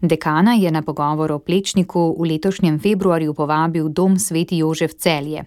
Dekana 0.00 0.54
je 0.54 0.70
na 0.70 0.82
pogovor 0.82 1.32
o 1.32 1.38
plečniku 1.38 2.14
v 2.18 2.34
letošnjem 2.34 2.78
februarju 2.78 3.34
povabil 3.34 3.88
Dom 3.88 4.18
Sveti 4.18 4.62
Jožef 4.62 4.94
Celje. 4.94 5.42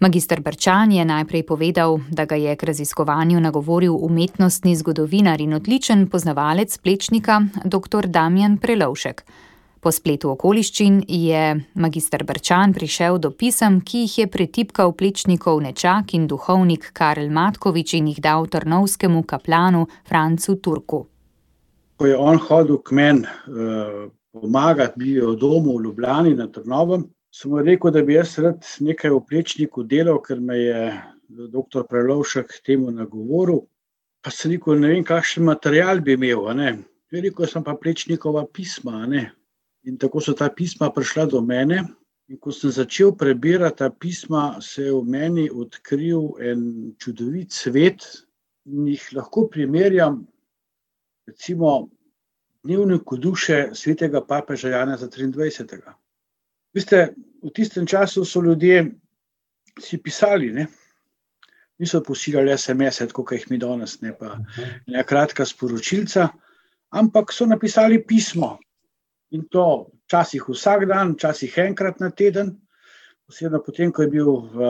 Magister 0.00 0.40
Brčan 0.40 0.92
je 0.92 1.04
najprej 1.04 1.42
povedal, 1.44 2.00
da 2.08 2.24
ga 2.24 2.32
je 2.32 2.56
k 2.56 2.62
raziskovanju 2.62 3.40
nagovoril 3.40 3.92
umetnostni 3.92 4.72
zgodovinar 4.76 5.40
in 5.40 5.52
odličen 5.54 6.06
poznavalec 6.08 6.78
plečnika 6.78 7.42
dr. 7.64 8.08
Damjan 8.08 8.56
Prelovšek. 8.56 9.24
Po 9.80 9.92
spletu 9.92 10.30
okoliščin 10.30 11.02
je 11.08 11.60
magister 11.74 12.24
Brčan 12.24 12.72
prišel 12.72 13.18
do 13.18 13.30
pisem, 13.30 13.82
ki 13.84 14.06
jih 14.06 14.18
je 14.18 14.26
pretipkal 14.26 14.96
plečnikov 14.96 15.60
nečak 15.60 16.16
in 16.16 16.24
duhovnik 16.26 16.92
Karel 16.96 17.28
Matkovič 17.28 17.94
in 18.00 18.08
jih 18.08 18.24
dal 18.24 18.48
trnovskemu 18.48 19.22
kaplanu 19.28 19.84
Francu 20.08 20.56
Turku. 20.64 21.04
Ko 22.00 22.08
je 22.08 22.16
on 22.16 22.40
hodil 22.40 22.80
k 22.80 22.96
meni 22.96 23.28
uh, 23.28 24.08
pomagati, 24.32 24.96
bil 24.96 25.16
je 25.16 25.26
v 25.28 25.36
domu 25.36 25.76
v 25.76 25.84
Ljubljani 25.84 26.34
na 26.40 26.48
Trnovem, 26.48 27.04
sem 27.30 27.54
rekel, 27.54 27.92
da 27.94 28.02
bi 28.02 28.14
jaz 28.14 28.38
rad 28.38 28.64
nekaj 28.80 29.12
v 29.14 29.20
plečniku 29.28 29.84
delal, 29.86 30.20
ker 30.22 30.40
me 30.40 30.58
je 30.58 30.80
dr. 31.28 31.84
Prelovšek 31.88 32.60
temu 32.66 32.90
nagovoril. 32.90 33.64
Pa 34.20 34.32
sem 34.34 34.56
rekel, 34.56 34.80
ne 34.80 34.94
vem, 34.94 35.04
kakšen 35.06 35.46
material 35.46 36.02
bi 36.04 36.18
imel. 36.18 36.48
Veliko 37.10 37.46
sem 37.46 37.64
pa 37.64 37.74
plečnikova 37.74 38.44
pisma. 38.52 39.06
In 39.84 39.96
tako 39.98 40.20
so 40.20 40.34
ta 40.36 40.50
pisma 40.50 40.90
prišla 40.92 41.26
do 41.30 41.40
mene. 41.40 41.84
In 42.30 42.38
ko 42.38 42.52
sem 42.54 42.70
začel 42.70 43.10
prebirati 43.18 43.78
ta 43.78 43.88
pisma, 43.90 44.60
se 44.62 44.84
je 44.84 44.92
v 44.92 45.02
meni 45.02 45.48
odkril 45.50 46.36
en 46.38 46.92
čudovit 46.98 47.50
svet, 47.50 48.06
in 48.70 48.86
jih 48.86 49.02
lahko 49.16 49.48
primerjam, 49.50 50.20
recimo, 51.26 51.88
dnevniku 52.62 53.16
duše 53.16 53.70
svetega 53.74 54.22
papeža 54.22 54.68
Jana 54.76 54.96
23. 54.96 55.99
Veste, 56.74 57.14
v 57.42 57.50
tistem 57.54 57.86
času 57.86 58.24
so 58.24 58.42
ljudje 58.42 58.84
si 59.80 59.98
pisali, 59.98 60.52
ne? 60.52 60.66
niso 61.80 62.02
posiljali 62.04 62.52
SMS-e, 62.58 63.06
kot 63.16 63.32
jih 63.32 63.46
mi 63.50 63.58
danes, 63.58 64.00
ne 64.04 64.12
pa 64.18 64.34
ne 64.86 65.04
kratka 65.08 65.46
sporočilca, 65.48 66.26
ampak 66.92 67.32
so 67.32 67.46
napisali 67.48 68.02
pismo. 68.04 68.58
In 69.32 69.46
to 69.48 69.88
včasih 70.04 70.44
vsak 70.48 70.84
dan, 70.90 71.14
včasih 71.14 71.56
enkrat 71.64 72.00
na 72.00 72.10
teden, 72.10 72.52
posebno 73.24 73.62
potem, 73.64 73.92
ko 73.92 74.04
je 74.04 74.10
bil 74.12 74.28
v 74.52 74.68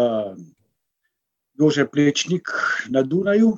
Jože 1.59 1.89
Plečnik 1.91 2.53
na 2.95 3.03
Dunaju, 3.03 3.57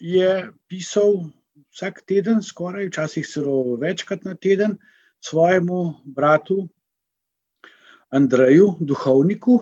je 0.00 0.30
pisal 0.68 1.24
vsak 1.72 2.02
teden, 2.04 2.42
skoraj 2.42 2.90
včasih 2.90 3.26
celo 3.26 3.78
večkrat 3.80 4.28
na 4.28 4.34
teden, 4.34 4.76
svojemu 5.20 5.94
bratu 6.04 6.68
Andreju, 8.10 8.76
duhovniku, 8.80 9.60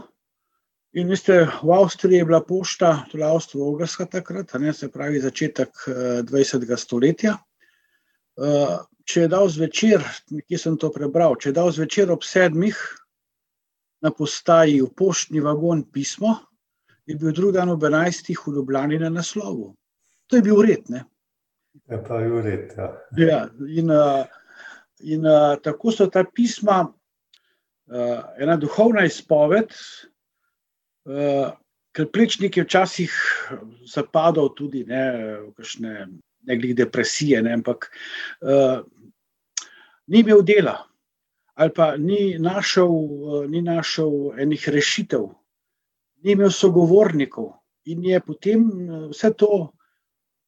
In 0.97 1.11
veste, 1.13 1.43
v 1.45 1.73
Avstriji 1.77 2.23
je 2.23 2.25
bila 2.25 2.39
pošta, 2.41 3.05
tudi 3.11 3.23
Avstrija, 3.23 4.07
takrat, 4.09 4.55
ne, 4.59 4.73
se 4.73 4.89
pravi 4.89 5.21
začetek 5.21 5.69
20. 6.25 6.63
Eh, 6.73 6.77
stoletja. 6.77 7.35
Eh, 8.41 8.77
če 9.05 9.21
je 9.21 9.29
dal 9.29 9.49
zvečer, 9.53 10.05
nekje 10.33 10.59
sem 10.59 10.79
to 10.81 10.89
prebral, 10.91 11.37
če 11.37 11.51
je 11.51 11.57
dal 11.59 11.69
zvečer 11.71 12.11
ob 12.11 12.25
sedmih 12.25 12.79
na 14.03 14.11
postaji 14.11 14.81
v 14.81 14.89
poštni 14.97 15.41
vagon 15.45 15.85
pismo, 15.85 16.33
je 17.07 17.15
bil 17.15 17.33
drugi 17.33 17.59
dan 17.59 17.75
ob 17.77 17.85
enajstih 17.85 18.41
v 18.47 18.57
Ljubljani 18.57 18.99
na 19.05 19.13
naslovu. 19.13 19.75
To 20.27 20.41
je 20.41 20.43
bil 20.43 20.65
red. 20.65 20.89
Ne? 20.89 21.05
Je 21.93 22.01
pa 22.09 22.25
bil 22.25 22.41
red. 22.41 22.73
Ja. 22.73 22.89
Ja, 23.21 23.39
in, 23.69 23.93
in 25.01 25.27
tako 25.63 25.93
so 25.93 26.07
ta 26.09 26.25
pisma, 26.25 26.87
ena 28.41 28.57
duhovna 28.57 29.05
izpoved, 29.07 29.75
ker 31.97 32.09
plečnik 32.13 32.57
je 32.57 32.65
včasih 32.65 33.13
zapadal 33.89 34.51
tudi 34.57 34.85
ne, 34.89 35.05
v 35.47 35.53
kakšne 35.57 35.93
nekih 36.47 36.75
depresije, 36.77 37.41
ne, 37.43 37.55
ampak 37.59 37.89
uh, 38.43 38.85
ni 40.07 40.23
imel 40.23 40.45
dela 40.47 40.85
ali 41.57 41.73
pa 41.73 41.97
ni 41.97 42.37
našel, 42.39 42.91
uh, 42.93 43.47
ni 43.49 43.63
našel 43.65 44.37
enih 44.37 44.69
rešitev, 44.69 45.25
ni 46.23 46.37
imel 46.37 46.53
sogovornikov 46.53 47.55
in 47.89 48.05
je 48.05 48.21
potem 48.21 48.67
vse 49.09 49.33
to 49.33 49.73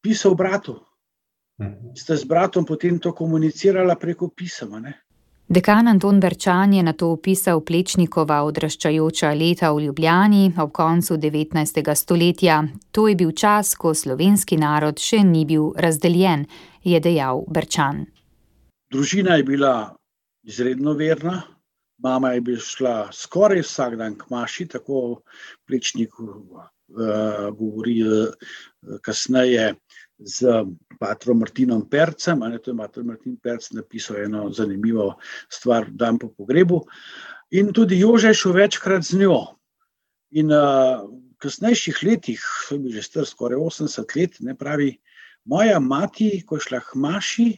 pisal 0.04 0.36
bratu. 0.36 0.76
Mhm. 1.60 1.94
Ste 1.94 2.16
z 2.16 2.24
bratom 2.24 2.64
potem 2.64 2.98
to 2.98 3.12
komunicirali 3.12 3.94
preko 4.00 4.28
pisama. 4.28 4.80
Ne? 4.80 4.92
Dekan 5.48 5.88
Anton 5.88 6.20
Berčan 6.20 6.72
je 6.72 6.82
na 6.82 6.92
to 6.92 7.06
opisal 7.08 7.62
Plečnikova 7.64 8.42
odraščajoča 8.44 9.30
leta 9.32 9.70
v 9.72 9.86
Ljubljani 9.86 10.52
ob 10.60 10.72
koncu 10.76 11.16
19. 11.16 11.94
stoletja. 11.94 12.62
To 12.92 13.08
je 13.08 13.14
bil 13.16 13.32
čas, 13.32 13.72
ko 13.74 13.94
slovenski 13.94 14.58
narod 14.60 15.00
še 15.00 15.22
ni 15.24 15.46
bil 15.48 15.72
razdeljen, 15.72 16.44
je 16.84 17.00
dejal 17.00 17.46
Berčan. 17.48 18.04
Družina 18.92 19.40
je 19.40 19.48
bila 19.48 19.72
izredno 20.44 20.92
verna, 20.92 21.40
mama 22.04 22.34
je 22.36 22.44
bila 22.44 22.60
šla 22.60 22.94
skoraj 23.12 23.64
vsak 23.64 23.96
dan 23.96 24.20
k 24.20 24.28
maši, 24.30 24.68
tako 24.68 25.22
Plečnik 25.64 26.12
uh, 26.20 26.68
govori 27.56 28.02
uh, 28.04 28.36
kasneje 29.00 29.74
z 30.18 30.64
patrom 30.98 31.38
Martinom 31.38 31.84
Percem. 31.88 32.40
Ne, 32.40 32.58
to 32.58 32.70
je 32.70 32.74
Matar 32.74 33.04
Martin 33.04 33.36
Perc 33.36 33.70
napisal 33.72 34.24
eno 34.24 34.48
zanimivo 34.50 35.14
stvar, 35.48 35.90
dan 35.90 36.18
po 36.18 36.28
pogrebu. 36.28 36.82
In 37.50 37.72
tudi 37.72 38.00
Jože 38.00 38.34
šel 38.34 38.52
večkrat 38.52 39.06
z 39.06 39.22
njo. 39.22 39.40
In 40.36 40.52
uh, 40.52 41.06
v 41.06 41.38
kasnejših 41.40 42.02
letih, 42.04 42.42
to 42.68 42.76
je 42.76 42.82
bil 42.82 42.92
že 42.92 43.02
star 43.06 43.24
skoraj 43.24 43.56
80 43.56 44.16
let, 44.16 44.40
ne 44.44 44.52
pravi, 44.58 44.98
moja 45.48 45.78
mati, 45.80 46.42
ko 46.44 46.58
je 46.58 46.66
šla 46.66 46.80
k 46.84 46.98
maši, 47.00 47.48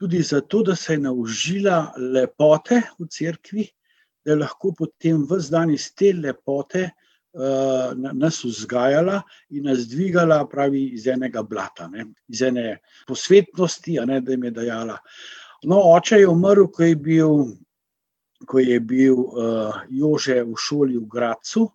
tudi 0.00 0.22
zato, 0.24 0.62
da 0.66 0.74
se 0.76 0.96
je 0.96 1.04
naužila 1.04 1.92
lepote 1.96 2.80
v 2.98 3.06
cerkvi, 3.06 3.68
da 4.24 4.32
je 4.32 4.40
lahko 4.40 4.72
potem 4.74 5.22
v 5.28 5.38
zdan 5.38 5.70
iz 5.70 5.92
te 5.94 6.10
lepote 6.16 6.88
nas 7.32 8.44
vzgajala 8.44 9.22
in 9.50 9.64
nas 9.64 9.86
dvigala, 9.88 10.48
pravi, 10.50 10.90
iz 10.94 11.06
enega 11.06 11.42
blata, 11.42 11.88
ne? 11.88 12.06
iz 12.28 12.42
ene 12.42 12.80
posvetnosti, 13.06 13.98
ne, 14.06 14.20
da 14.20 14.32
jim 14.32 14.44
je 14.44 14.50
dajala. 14.50 14.98
No, 15.62 15.80
oče 15.94 16.22
je 16.22 16.28
umrl, 16.28 16.66
ko 16.72 16.82
je 16.82 16.96
bil, 16.96 17.36
ko 18.48 18.58
je 18.58 18.80
bil 18.80 19.18
uh, 19.20 19.82
Jože 19.88 20.40
v 20.42 20.56
šoli 20.56 20.96
v 20.96 21.06
Gracu. 21.06 21.68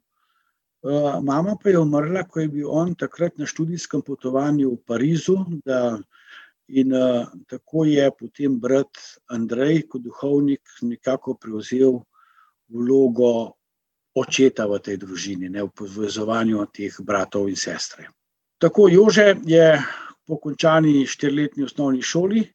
Uh, 0.85 1.21
mama 1.21 1.55
pa 1.62 1.69
je 1.69 1.79
umrla, 1.79 2.25
ko 2.25 2.41
je 2.41 2.50
bil 2.50 2.69
on 2.69 2.95
takrat 2.95 3.38
na 3.38 3.45
študijskem 3.45 4.01
potovanju 4.01 4.73
v 4.73 4.82
Parizu. 4.86 5.38
Da, 5.65 5.99
in 6.67 6.93
uh, 6.93 7.30
tako 7.47 7.86
je 7.86 8.10
potem 8.17 8.58
brat 8.60 9.21
Andrej, 9.30 9.86
kot 9.88 10.01
duhovnik, 10.01 10.65
nekako 10.82 11.38
prevzel 11.38 12.01
vlogo 12.73 13.53
očeta 14.15 14.65
v 14.67 14.80
tej 14.80 14.97
družini, 14.97 15.49
ne 15.49 15.63
v 15.63 15.71
povezovanju 15.75 16.65
teh 16.71 16.93
bratov 17.04 17.49
in 17.51 17.60
sestre. 17.60 18.08
Tako 18.58 18.88
Jože 18.88 19.36
je 19.43 19.75
po 20.25 20.39
končani 20.39 21.04
štiriletni 21.06 21.67
osnovni 21.67 22.01
šoli 22.01 22.45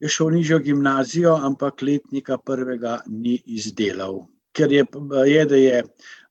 je 0.00 0.08
šel 0.08 0.30
nižjo 0.30 0.58
gimnazijo, 0.58 1.34
ampak 1.36 1.82
letnika 1.82 2.38
prvega 2.38 3.00
ni 3.06 3.42
izdelal, 3.46 4.24
ker 4.52 4.72
je, 4.72 4.84
je 5.26 5.44
da 5.44 5.56
je 5.56 5.82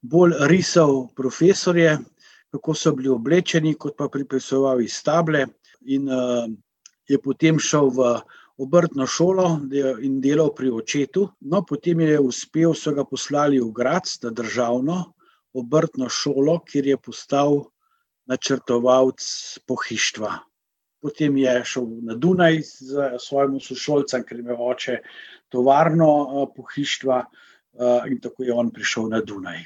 bolj 0.01 0.33
risal 0.49 1.07
profesorje, 1.15 1.97
kako 2.51 2.73
so 2.73 2.91
bili 2.97 3.09
oblečeni, 3.09 3.75
kot 3.77 3.97
pa 3.97 4.07
pripisoval 4.09 4.81
iz 4.81 5.03
table. 5.03 5.45
In 5.85 6.09
uh, 6.09 6.49
je 7.07 7.19
potem 7.21 7.59
šel 7.59 7.91
v 7.93 8.15
obrtno 8.59 9.07
šolo 9.07 9.45
in 10.03 10.19
delal 10.21 10.51
pri 10.55 10.71
očetu. 10.71 11.29
No, 11.39 11.63
potem 11.65 12.03
je 12.03 12.19
uspel, 12.19 12.73
so 12.75 12.91
ga 12.93 13.05
poslali 13.07 13.59
v 13.59 13.71
Grac, 13.75 14.17
na 14.23 14.33
državno 14.35 15.03
obrtno 15.53 16.09
šolo, 16.09 16.59
kjer 16.67 16.87
je 16.87 16.97
postal 16.97 17.63
načrtovalec 18.29 19.23
pohištva. 19.67 20.35
Potem 21.01 21.37
je 21.37 21.53
šel 21.65 21.87
na 22.05 22.15
Dunaj 22.15 22.59
z 22.67 23.09
svojim 23.23 23.59
sošolcem, 23.63 24.23
ker 24.27 24.39
ima 24.39 24.57
oče 24.59 24.99
tovarno 25.49 26.11
eh, 26.21 26.45
pohištva, 26.55 27.23
eh, 27.23 28.11
in 28.11 28.19
tako 28.21 28.43
je 28.43 28.53
on 28.53 28.71
prišel 28.75 29.09
na 29.09 29.21
Dunaj. 29.21 29.63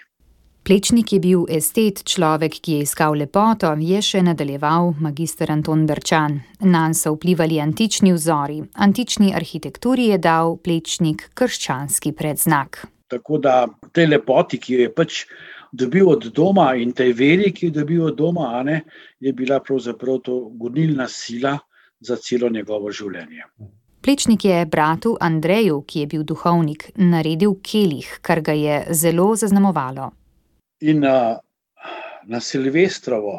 Plečnik 0.63 1.11
je 1.11 1.17
bil 1.19 1.41
estet, 1.51 2.05
človek, 2.07 2.53
ki 2.63 2.77
je 2.77 2.83
iskal 2.85 3.17
lepoto, 3.19 3.73
je 3.83 3.97
še 3.99 4.21
nadaljeval 4.23 4.93
magistr 5.03 5.51
Anton 5.51 5.81
Berčan. 5.83 6.37
Nanj 6.63 6.95
so 6.95 7.11
vplivali 7.17 7.57
antični 7.59 8.13
vzori, 8.15 8.61
antični 8.85 9.33
arhitekturi 9.35 10.05
je 10.13 10.21
dal 10.23 10.55
plečnik 10.63 11.25
krščanski 11.35 12.13
predznak. 12.15 12.79
Tako 13.11 13.41
da 13.43 13.57
te 13.91 14.07
lepoti, 14.07 14.61
ki 14.63 14.77
jo 14.77 14.85
je 14.85 14.93
pač 14.95 15.19
dobil 15.75 16.13
od 16.15 16.29
doma 16.31 16.69
in 16.79 16.95
tej 16.95 17.11
veri, 17.11 17.51
ki 17.51 17.67
jo 17.67 17.73
je 17.73 17.77
dobil 17.81 18.07
od 18.07 18.17
doma, 18.23 18.63
ne, 18.63 18.79
je 19.19 19.35
bila 19.35 19.59
pravzaprav 19.59 20.23
to 20.23 20.39
gonilna 20.55 21.11
sila 21.11 21.57
za 21.99 22.15
celo 22.15 22.47
njegovo 22.47 22.87
življenje. 22.87 23.51
Plečnik 23.99 24.47
je 24.47 24.63
bratu 24.63 25.17
Andreju, 25.19 25.83
ki 25.83 26.07
je 26.07 26.11
bil 26.15 26.23
duhovnik, 26.23 26.93
naredil 26.95 27.59
kelih, 27.59 28.19
kar 28.23 28.39
ga 28.39 28.55
je 28.55 28.83
zelo 28.95 29.33
zaznamovalo. 29.35 30.13
In 30.83 30.99
uh, 31.03 31.39
na 32.27 32.39
Silvestrovo, 32.43 33.37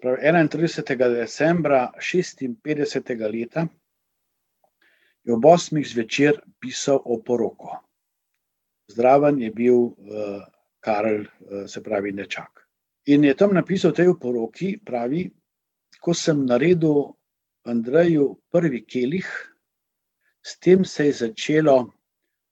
pravi 0.00 0.22
31. 0.22 1.14
decembra 1.18 1.90
56. 1.98 3.30
leta, 3.32 3.66
je 5.24 5.32
ob 5.34 5.42
8. 5.42 5.82
zvečer 5.82 6.38
pisal 6.60 7.00
o 7.04 7.18
poroko. 7.18 7.80
Zdraven 8.86 9.40
je 9.42 9.50
bil 9.50 9.74
uh, 9.74 10.44
Karel, 10.78 11.26
uh, 11.26 11.66
se 11.66 11.82
pravi, 11.82 12.12
nečak. 12.12 12.62
In 13.06 13.24
je 13.24 13.34
tam 13.34 13.54
napisal 13.54 13.90
tej 13.90 14.14
poroki, 14.20 14.78
pravi, 14.78 15.26
ko 15.98 16.14
sem 16.14 16.46
naredil 16.46 17.16
Andreju 17.66 18.28
prvi 18.54 18.84
kelih, 18.86 19.26
s 20.38 20.54
tem 20.62 20.84
se 20.84 21.10
je 21.10 21.18
začelo 21.26 21.90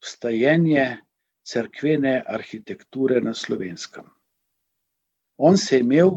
vstajenje 0.02 0.98
cerkvene 1.46 2.18
arhitekture 2.26 3.20
na 3.20 3.34
slovenskem. 3.34 4.13
On 5.36 5.56
se 5.56 5.76
je 5.76 5.80
imel 5.80 6.10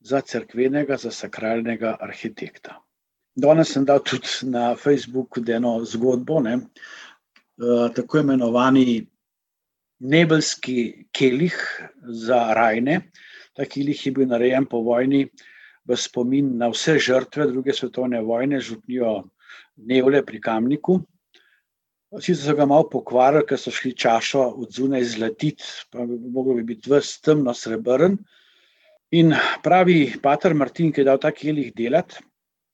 za 0.00 0.20
crkvenega, 0.20 0.96
za 0.96 1.10
sakralnega 1.10 1.96
arhitekta. 2.00 2.78
Danes 3.34 3.72
sem 3.72 3.84
dal 3.84 4.02
tudi 4.04 4.50
na 4.50 4.74
Facebooku 4.76 5.42
eno 5.48 5.84
zgodbo, 5.84 6.40
ne, 6.40 6.54
eh, 6.54 7.88
tako 7.94 8.18
imenovani 8.18 9.06
nebelski 10.00 11.06
kelih 11.12 11.56
za 12.02 12.54
rajne. 12.54 13.00
Ta 13.54 13.64
kelih 13.64 14.06
je 14.06 14.12
bil 14.12 14.28
narejen 14.28 14.66
po 14.66 14.80
vojni 14.80 15.28
v 15.84 15.96
spomin 15.96 16.56
na 16.58 16.68
vse 16.70 16.98
žrtve 16.98 17.46
druge 17.50 17.72
svetovne 17.72 18.20
vojne, 18.22 18.60
župnijo 18.60 19.22
Nevle 19.76 20.20
pri 20.26 20.40
Kamniku. 20.40 21.00
Vsi 22.10 22.34
so 22.34 22.54
ga 22.54 22.66
malo 22.66 22.88
pokvarili, 22.90 23.46
ker 23.46 23.58
so 23.58 23.70
šli 23.70 23.94
čašo 23.96 24.42
od 24.62 24.72
zunaj 24.74 25.04
zlatiti, 25.14 25.64
pa 25.90 26.04
bi 26.06 26.18
mogel 26.18 26.58
bi 26.60 26.74
biti 26.74 26.90
vse 26.90 27.20
temno 27.24 27.54
srebrn. 27.54 28.18
In 29.12 29.34
pravi 29.62 30.20
Pater 30.22 30.54
Martin, 30.54 30.92
ki 30.94 31.00
je 31.00 31.04
dal 31.08 31.18
ta 31.18 31.32
kelih 31.34 31.72
delati, 31.74 32.20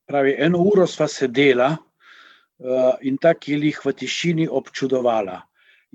pravi, 0.05 0.35
eno 0.37 0.61
uro 0.68 0.85
sva 0.85 1.07
sedela 1.09 1.70
uh, 1.72 2.92
in 3.09 3.16
ta 3.16 3.33
kelih 3.33 3.79
v 3.81 3.94
tišini 3.96 4.44
občudovala. 4.44 5.38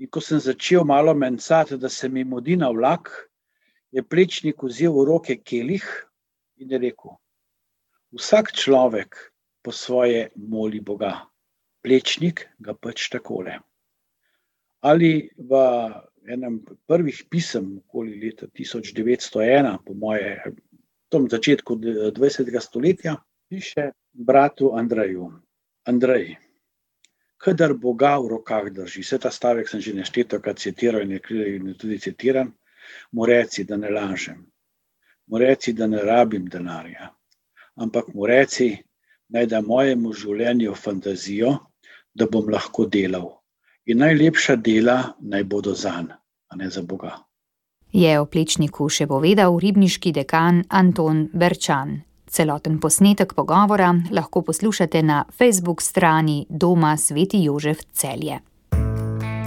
In 0.02 0.10
ko 0.10 0.18
sem 0.18 0.42
začel 0.42 0.82
malo 0.82 1.14
mencati, 1.14 1.78
da 1.78 1.86
se 1.88 2.08
mi 2.08 2.24
modi 2.26 2.56
na 2.58 2.72
vlak, 2.74 3.12
je 3.94 4.02
plečnik 4.02 4.66
vzel 4.66 4.90
v 4.90 5.06
roke 5.06 5.38
kelih 5.46 5.86
in 6.58 6.74
je 6.74 6.82
rekel: 6.88 7.14
Vsak 8.10 8.50
človek 8.58 9.14
po 9.62 9.70
svoje 9.70 10.32
moli 10.34 10.82
Boga, 10.82 11.22
plečnik 11.86 12.48
ga 12.58 12.74
pač 12.74 13.12
takole. 13.14 13.60
Ali 14.82 15.30
v 15.38 15.62
enem 16.26 16.62
prvih 16.86 17.24
pisem, 17.30 17.78
okoli 17.78 18.20
leta 18.20 18.46
1901, 18.46 19.78
po 19.86 19.94
moje, 19.94 20.38
v 20.46 21.08
tom 21.08 21.28
začetku 21.30 21.76
20. 21.76 22.60
stoletja, 22.60 23.16
piše 23.48 23.90
bratu 24.12 24.72
Andreju: 24.76 25.32
Andrej, 25.84 26.36
kadar 27.36 27.74
Boga 27.74 28.18
v 28.18 28.28
rokah 28.36 28.70
drži, 28.70 29.02
vse 29.02 29.18
ta 29.18 29.30
stavek 29.30 29.68
sem 29.68 29.80
že 29.80 29.94
nešteto, 29.94 30.40
kad 30.40 30.58
citiral 30.58 31.02
in 31.02 31.18
je 31.18 31.74
tudi 31.74 31.98
citiran, 31.98 32.52
mu 33.12 33.26
reci, 33.26 33.64
da 33.64 33.76
ne 33.76 33.90
lažem, 33.90 34.46
mu 35.26 35.38
reci, 35.38 35.72
da 35.72 35.86
ne 35.86 36.02
rabim 36.02 36.46
denarja, 36.46 37.10
ampak 37.74 38.14
mu 38.14 38.26
reci, 38.26 38.78
naj 39.28 39.46
da 39.46 39.60
mojemu 39.60 40.12
življenju 40.12 40.74
fantazijo, 40.74 41.58
da 42.14 42.26
bom 42.26 42.48
lahko 42.48 42.86
delal 42.86 43.41
in 43.86 43.98
najlepša 43.98 44.56
dela 44.56 45.14
naj 45.20 45.44
bodo 45.44 45.74
zanj, 45.74 46.12
a 46.48 46.56
ne 46.56 46.70
za 46.70 46.82
Boga. 46.82 47.18
Je 47.92 48.20
o 48.20 48.24
plečniku 48.24 48.88
še 48.88 49.06
povedal 49.06 49.58
ribniški 49.60 50.12
dekan 50.16 50.64
Anton 50.68 51.28
Berčan. 51.32 52.00
Celoten 52.32 52.78
posnetek 52.80 53.34
pogovora 53.36 53.90
lahko 54.10 54.40
poslušate 54.42 55.02
na 55.02 55.24
Facebook 55.38 55.82
strani 55.82 56.46
Doma 56.48 56.96
Sveti 56.96 57.42
Jožef 57.44 57.84
Celje. 57.92 58.40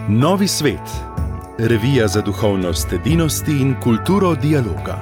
Novi 0.09 0.47
svet, 0.47 0.93
revija 1.57 2.07
za 2.07 2.21
duhovnost, 2.21 2.93
edinosti 2.93 3.51
in 3.51 3.73
kulturo 3.81 4.35
dialoga. 4.35 4.99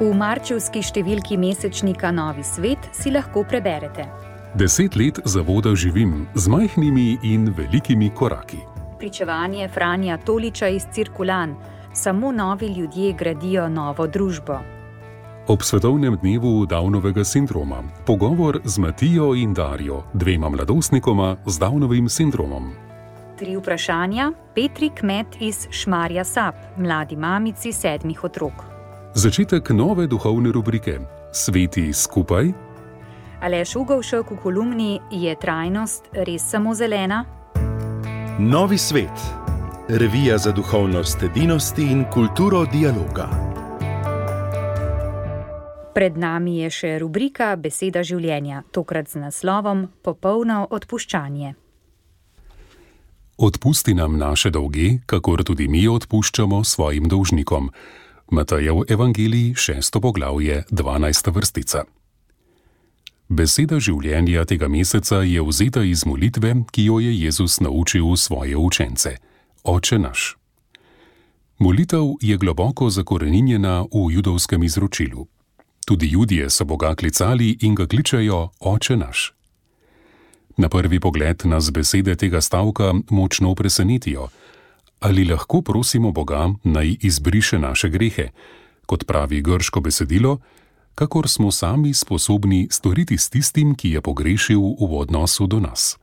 V 0.00 0.10
marčevski 0.12 0.82
številki 0.84 1.38
mesečnika 1.40 2.10
Novi 2.12 2.44
svet 2.44 2.90
si 2.92 3.08
lahko 3.14 3.46
preberete. 3.48 4.31
Deset 4.54 4.96
let 4.96 5.18
zavoda 5.24 5.74
živim 5.74 6.26
z 6.34 6.48
majhnimi 6.48 7.18
in 7.22 7.54
velikimi 7.56 8.10
koraki. 8.14 8.56
Pričevanje 8.98 9.68
Franja 9.68 10.16
Toliča 10.16 10.68
iz 10.68 10.82
Cirkulan: 10.92 11.54
Samo 11.92 12.32
novi 12.32 12.66
ljudje 12.66 13.12
gradijo 13.12 13.68
novo 13.68 14.06
družbo. 14.06 14.58
Ob 15.48 15.62
svetovnem 15.62 16.18
dnevu 16.22 16.66
Downovega 16.66 17.24
sindroma 17.24 17.82
pogovor 18.06 18.60
z 18.64 18.78
Matijo 18.78 19.34
in 19.34 19.54
Darjo, 19.54 20.02
dvema 20.12 20.48
mladostnikoma 20.48 21.36
z 21.46 21.58
Downovim 21.58 22.08
sindromom. 22.08 22.72
Tri 23.38 23.56
vprašanja, 23.56 24.32
Petri 24.54 24.90
Kmet 24.90 25.26
iz 25.40 25.66
Šmarja 25.70 26.24
Sap, 26.24 26.54
mladi 26.76 27.16
mamici 27.16 27.72
sedmih 27.72 28.24
otrok. 28.24 28.52
Začetek 29.14 29.70
nove 29.70 30.06
duhovne 30.06 30.52
rubrike: 30.52 30.98
Sveti 31.32 31.92
skupaj. 31.92 32.71
Aleš 33.42 33.76
Ugovšek 33.76 34.30
v 34.30 34.36
kolumni 34.38 35.00
Je 35.10 35.34
trajnost 35.34 36.14
res 36.14 36.44
samo 36.46 36.74
zelena? 36.78 37.24
Novi 38.38 38.78
svet, 38.78 39.18
revija 39.88 40.38
za 40.38 40.52
duhovnost, 40.52 41.22
edinosti 41.22 41.82
in 41.82 42.04
kulturo 42.06 42.62
dialoga. 42.70 43.26
Pred 45.94 46.14
nami 46.16 46.62
je 46.62 46.70
še 46.70 46.90
rubrika 47.02 47.56
Beseda 47.58 48.04
življenja, 48.06 48.62
tokrat 48.70 49.10
z 49.10 49.24
naslovom 49.24 49.88
Popolno 50.06 50.68
odpuščanje. 50.70 51.54
Odpusti 53.42 53.96
nam 53.98 54.22
naše 54.22 54.52
dolge, 54.54 55.02
kakor 55.06 55.42
tudi 55.42 55.66
mi 55.66 55.82
odpuščamo 55.90 56.62
svojim 56.62 57.10
dolžnikom. 57.10 57.72
Matejev 58.30 58.84
evangeliji, 58.86 59.58
šesto 59.58 59.98
poglavje, 59.98 60.62
dvanajsta 60.70 61.34
vrstica. 61.34 61.82
Beseda 63.32 63.78
življenja 63.80 64.42
tega 64.44 64.68
meseca 64.68 65.22
je 65.24 65.40
vzeta 65.40 65.80
iz 65.88 66.02
molitve, 66.04 66.50
ki 66.68 66.82
jo 66.84 66.98
je 67.00 67.12
Jezus 67.16 67.62
naučil 67.64 68.04
svoje 68.20 68.56
učence: 68.60 69.14
Oče 69.64 69.98
naš. 69.98 70.36
Molitev 71.58 72.18
je 72.20 72.36
globoko 72.36 72.90
zakorenjena 72.90 73.86
v 73.88 74.10
judovskem 74.12 74.62
izročilu. 74.68 75.24
Tudi 75.86 76.12
ljudje 76.12 76.50
so 76.50 76.64
Boga 76.68 76.94
klicali 76.94 77.56
in 77.62 77.74
ga 77.74 77.86
kličajo 77.86 78.50
Oče 78.60 78.96
naš. 78.96 79.32
Na 80.56 80.68
prvi 80.68 81.00
pogled 81.00 81.46
nas 81.48 81.72
besede 81.72 82.16
tega 82.16 82.40
stavka 82.40 82.92
močno 83.10 83.54
presenetijo. 83.54 84.28
Ali 85.00 85.24
lahko 85.24 85.62
prosimo 85.62 86.12
Boga 86.12 86.50
naj 86.64 86.96
izbriše 87.00 87.58
naše 87.58 87.88
grehe, 87.88 88.28
kot 88.86 89.06
pravi 89.06 89.40
grško 89.40 89.80
besedilo? 89.80 90.38
Kakor 90.94 91.28
smo 91.28 91.50
sami 91.50 91.94
sposobni 91.94 92.68
storiti 92.70 93.18
s 93.18 93.30
tistim, 93.30 93.74
ki 93.74 93.90
je 93.90 94.00
pogrešil 94.00 94.60
v 94.60 94.92
odnosu 94.98 95.46
do 95.46 95.60
nas. 95.60 95.98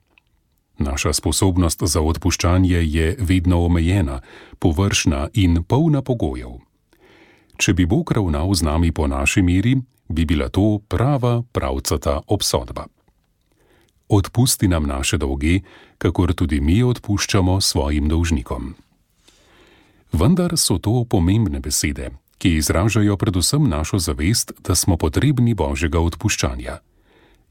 Naša 0.80 1.14
sposobnost 1.14 1.84
za 1.84 2.02
odpuščanje 2.02 2.80
je 2.88 3.16
vedno 3.20 3.66
omejena, 3.66 4.22
površna 4.60 5.28
in 5.34 5.64
polna 5.64 6.02
pogojev. 6.02 6.60
Če 7.58 7.74
bi 7.74 7.86
Bog 7.86 8.12
ravnal 8.12 8.54
z 8.56 8.64
nami 8.64 8.92
po 8.92 9.08
naši 9.08 9.42
meri, 9.42 9.76
bi 10.08 10.26
bila 10.26 10.48
to 10.50 10.80
prava, 10.88 11.44
pravcata 11.52 12.22
obsodba. 12.28 12.88
Odpusti 14.10 14.68
nam 14.68 14.88
naše 14.88 15.18
dolge, 15.18 15.60
kakor 15.98 16.34
tudi 16.34 16.62
mi 16.62 16.84
odpuščamo 16.84 17.62
svojim 17.62 18.08
dolžnikom. 18.10 18.74
Vendar 20.12 20.58
so 20.58 20.80
to 20.80 21.04
pomembne 21.06 21.60
besede, 21.60 22.10
ki 22.40 22.56
izražajo 22.56 23.18
predvsem 23.18 23.68
našo 23.70 24.00
zavest, 24.00 24.52
da 24.64 24.76
smo 24.76 24.98
potrebni 24.98 25.54
božjega 25.54 26.00
odpuščanja. 26.00 26.80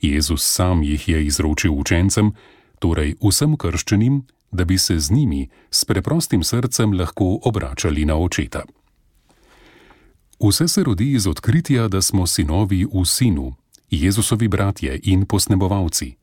Jezus 0.00 0.42
sam 0.42 0.82
jih 0.82 1.08
je 1.08 1.26
izročil 1.26 1.74
učencem, 1.74 2.32
torej 2.78 3.14
vsem 3.20 3.56
krščenim, 3.56 4.22
da 4.50 4.64
bi 4.64 4.78
se 4.78 4.98
z 4.98 5.10
njimi 5.10 5.48
s 5.70 5.84
preprostim 5.84 6.42
srcem 6.42 6.92
lahko 6.92 7.38
obračali 7.44 8.04
na 8.04 8.16
očeta. 8.16 8.62
Vse 10.40 10.68
se 10.68 10.84
rodi 10.84 11.12
iz 11.12 11.26
odkritja, 11.26 11.88
da 11.88 12.02
smo 12.02 12.26
sinovi 12.26 12.84
v 12.84 13.04
sinu, 13.04 13.54
Jezusovi 13.90 14.48
bratje 14.48 15.00
in 15.02 15.26
posnebovalci. 15.26 16.14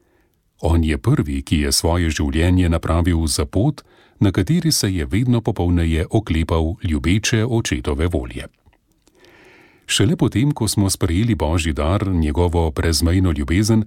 On 0.61 0.83
je 0.83 0.97
prvi, 0.97 1.41
ki 1.41 1.59
je 1.59 1.71
svoje 1.71 2.09
življenje 2.09 2.69
napravil 2.69 3.27
za 3.27 3.45
pot, 3.45 3.83
na 4.19 4.31
kateri 4.31 4.71
se 4.71 4.93
je 4.93 5.05
vedno 5.05 5.41
popolneje 5.41 6.05
oklepal 6.11 6.75
ljubeče 6.83 7.45
očetove 7.45 8.07
volje. 8.07 8.47
Šele 9.87 10.15
potem, 10.15 10.51
ko 10.51 10.67
smo 10.67 10.89
sprejeli 10.89 11.35
božji 11.35 11.73
dar, 11.73 12.07
njegovo 12.07 12.71
prezmejno 12.71 13.31
ljubezen, 13.31 13.83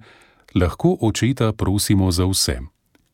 lahko 0.55 0.97
očeta 1.01 1.51
prosimo 1.53 2.11
za 2.11 2.25
vse. 2.25 2.59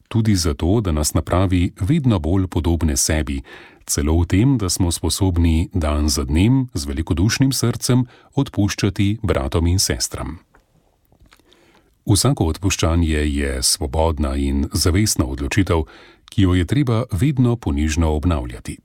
Tudi 0.07 0.35
zato, 0.35 0.81
da 0.81 0.91
nas 0.91 1.13
napravi 1.13 1.71
vedno 1.79 2.19
bolj 2.19 2.47
podobne 2.47 2.97
sebi, 2.97 3.41
celo 3.85 4.19
v 4.21 4.25
tem, 4.25 4.57
da 4.57 4.69
smo 4.69 4.91
sposobni 4.91 5.69
dan 5.73 6.09
za 6.09 6.23
dnem 6.23 6.67
z 6.73 6.85
velikodušnim 6.85 7.51
srcem 7.51 8.05
odpuščati 8.35 9.19
bratom 9.23 9.67
in 9.67 9.79
sestram. 9.79 10.37
Vsako 12.05 12.45
odpuščanje 12.53 13.25
je 13.33 13.63
svobodna 13.63 14.35
in 14.37 14.67
zavestna 14.73 15.25
odločitev, 15.25 15.87
ki 16.35 16.41
jo 16.41 16.53
je 16.53 16.65
treba 16.65 17.03
vedno 17.11 17.55
ponižno 17.55 18.11
obnavljati. 18.11 18.77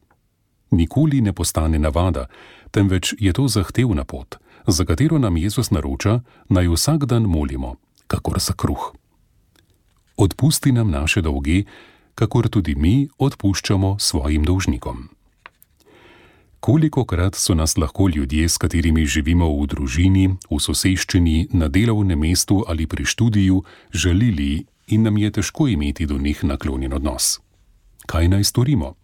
Nikoli 0.71 1.21
ne 1.21 1.33
postane 1.33 1.79
navada, 1.79 2.27
temveč 2.71 3.15
je 3.19 3.33
to 3.33 3.49
zahtevna 3.49 4.05
pot, 4.05 4.37
za 4.67 4.85
katero 4.85 5.19
nam 5.19 5.37
Jezus 5.37 5.71
naroča, 5.71 6.21
naj 6.49 6.69
vsak 6.69 7.05
dan 7.11 7.23
molimo, 7.23 7.75
kakor 8.07 8.39
za 8.39 8.55
kruh. 8.55 8.95
Odpusti 10.17 10.73
nam 10.73 10.91
naše 10.91 11.23
dolge, 11.27 11.65
kakor 12.15 12.49
tudi 12.49 12.75
mi 12.75 13.09
odpuščamo 13.19 13.97
svojim 13.99 14.45
dolžnikom. 14.45 15.09
Koliko 16.61 17.05
krat 17.05 17.35
so 17.35 17.55
nas 17.55 17.77
lahko 17.77 18.09
ljudje, 18.09 18.49
s 18.49 18.59
katerimi 18.59 19.07
živimo 19.07 19.51
v 19.59 19.67
družini, 19.67 20.29
v 20.51 20.61
soseščini, 20.61 21.49
na 21.53 21.69
delovnem 21.69 22.21
mestu 22.21 22.63
ali 22.69 22.87
pri 22.87 23.05
študiju, 23.05 23.63
žalili 23.91 24.70
in 24.91 25.03
nam 25.03 25.19
je 25.19 25.31
težko 25.31 25.69
imeti 25.69 26.07
do 26.07 26.19
njih 26.19 26.45
naklonjen 26.45 26.93
odnos. 26.93 27.39
Kaj 28.07 28.29
naj 28.29 28.45
storimo? 28.45 28.95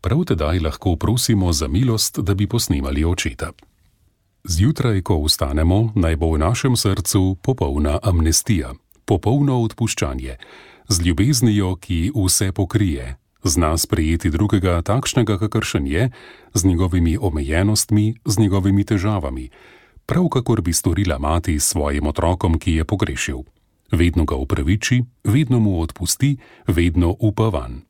Prav 0.00 0.24
tedaj 0.24 0.58
lahko 0.60 0.96
prosimo 0.96 1.52
za 1.52 1.68
milost, 1.68 2.18
da 2.18 2.34
bi 2.34 2.46
posnemali 2.46 3.04
očeta. 3.04 3.52
Zjutraj, 4.44 5.00
ko 5.02 5.22
vstanemo, 5.24 5.92
naj 5.94 6.16
bo 6.16 6.34
v 6.34 6.38
našem 6.38 6.76
srcu 6.76 7.36
popolna 7.42 7.98
amnestija, 8.02 8.74
popolno 9.04 9.62
odpuščanje, 9.62 10.36
z 10.88 11.00
ljubeznijo, 11.00 11.76
ki 11.76 12.12
vse 12.12 12.52
pokrije, 12.52 13.16
zna 13.44 13.72
sprejeti 13.78 14.30
drugega 14.30 14.82
takšnega, 14.82 15.38
kakršen 15.38 15.86
je, 15.86 16.10
z 16.54 16.64
njegovimi 16.64 17.16
omejenostmi, 17.20 18.14
z 18.24 18.38
njegovimi 18.38 18.84
težavami, 18.84 19.48
prav 20.06 20.28
kakor 20.28 20.60
bi 20.60 20.72
storila 20.72 21.18
mati 21.18 21.60
svojim 21.60 22.06
otrokom, 22.06 22.58
ki 22.58 22.72
je 22.72 22.84
pogrešil 22.84 23.44
vedno 23.94 24.24
ga 24.24 24.36
upraviči, 24.36 25.02
vedno 25.24 25.60
mu 25.60 25.80
odpusti, 25.80 26.36
vedno 26.66 27.16
upa 27.20 27.48
van. 27.48 27.82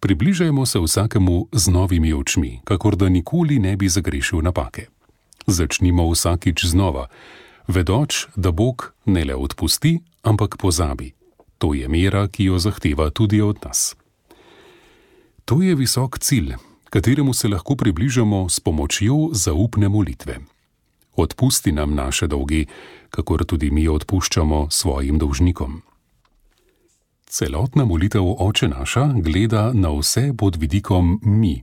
Približajmo 0.00 0.66
se 0.66 0.78
vsakemu 0.78 1.48
z 1.52 1.68
novimi 1.68 2.12
očmi, 2.12 2.60
kakor 2.64 2.96
da 2.96 3.08
nikoli 3.08 3.58
ne 3.58 3.76
bi 3.76 3.88
zagrešil 3.88 4.42
napake. 4.42 4.86
Začnimo 5.46 6.10
vsakič 6.10 6.64
znova, 6.64 7.08
vedoč, 7.68 8.26
da 8.36 8.52
Bog 8.52 8.92
ne 9.04 9.24
le 9.24 9.34
odpusti, 9.34 10.00
ampak 10.22 10.56
pozabi. 10.56 11.12
To 11.58 11.74
je 11.74 11.88
mera, 11.88 12.28
ki 12.28 12.44
jo 12.44 12.58
zahteva 12.58 13.10
tudi 13.10 13.40
od 13.40 13.64
nas. 13.64 13.96
To 15.44 15.62
je 15.62 15.74
visok 15.74 16.18
cilj, 16.18 16.54
kateremu 16.90 17.32
se 17.34 17.48
lahko 17.48 17.76
približamo 17.76 18.48
s 18.48 18.60
pomočjo 18.60 19.28
zaupne 19.32 19.88
molitve. 19.88 20.53
Odpusti 21.16 21.72
nam 21.72 21.94
naše 21.94 22.26
dolge, 22.26 22.64
kakor 23.10 23.44
tudi 23.44 23.70
mi 23.70 23.88
odpuščamo 23.88 24.66
svojim 24.70 25.18
dolžnikom. 25.18 25.82
Celotna 27.26 27.84
molitev 27.84 28.24
Oče 28.38 28.68
naša 28.68 29.08
gleda 29.22 29.72
na 29.74 29.90
vse 29.90 30.32
pod 30.38 30.56
vidikom 30.56 31.20
mi, 31.22 31.62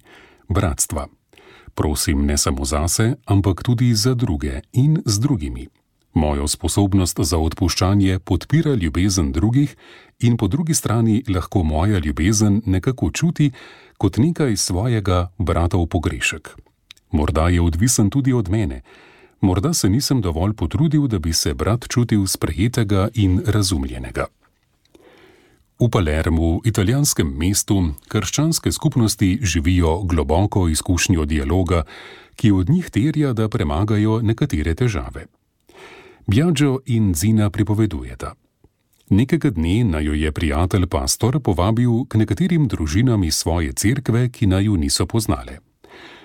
bratstva. 0.50 1.08
Prosim 1.76 2.26
ne 2.26 2.38
samo 2.38 2.66
zase, 2.66 3.16
ampak 3.26 3.64
tudi 3.64 3.94
za 3.96 4.14
druge 4.14 4.62
in 4.74 5.02
z 5.06 5.20
drugimi. 5.20 5.68
Mojo 6.14 6.48
sposobnost 6.48 7.20
za 7.20 7.38
odpuščanje 7.38 8.20
podpira 8.20 8.74
ljubezen 8.76 9.32
drugih, 9.32 9.76
in 10.20 10.38
po 10.38 10.48
drugi 10.48 10.74
strani 10.74 11.24
lahko 11.28 11.64
moja 11.64 12.00
ljubezen 12.00 12.62
nekako 12.66 13.12
čuti 13.12 13.52
kot 13.98 14.18
nekaj 14.18 14.58
svojega 14.58 15.32
bratov 15.38 15.88
pogrešek. 15.88 16.58
Morda 17.12 17.50
je 17.50 17.62
odvisen 17.62 18.10
tudi 18.10 18.34
od 18.34 18.50
mene, 18.50 18.82
morda 19.42 19.74
se 19.74 19.90
nisem 19.90 20.22
dovolj 20.22 20.54
potrudil, 20.54 21.08
da 21.08 21.20
bi 21.20 21.34
se 21.34 21.54
brat 21.54 21.86
čutil 21.88 22.28
sprejetega 22.28 23.08
in 23.14 23.42
razumljenega. 23.46 24.26
V 25.80 25.90
Palermu, 25.90 26.62
italijanskem 26.66 27.28
mestu, 27.38 27.94
krščanske 28.08 28.72
skupnosti 28.72 29.40
živijo 29.42 30.04
globoko 30.04 30.68
izkušnjo 30.68 31.26
dialoga, 31.26 31.84
ki 32.36 32.52
od 32.52 32.70
njih 32.70 32.90
terja, 32.90 33.34
da 33.34 33.50
premagajo 33.50 34.22
nekatere 34.22 34.76
težave. 34.76 35.26
Bjađo 36.28 36.80
in 36.86 37.14
Zina 37.16 37.50
pripovedujeta. 37.50 38.34
Nekega 39.10 39.50
dne 39.50 39.84
naj 39.84 40.06
jo 40.06 40.14
je 40.14 40.32
prijatelj 40.32 40.88
pastor 40.88 41.40
povabil 41.44 42.06
k 42.08 42.16
nekaterim 42.18 42.68
družinam 42.68 43.24
iz 43.24 43.36
svoje 43.36 43.74
cerkve, 43.74 44.30
ki 44.30 44.48
naj 44.48 44.66
jo 44.66 44.78
niso 44.78 45.06
poznale. 45.06 45.58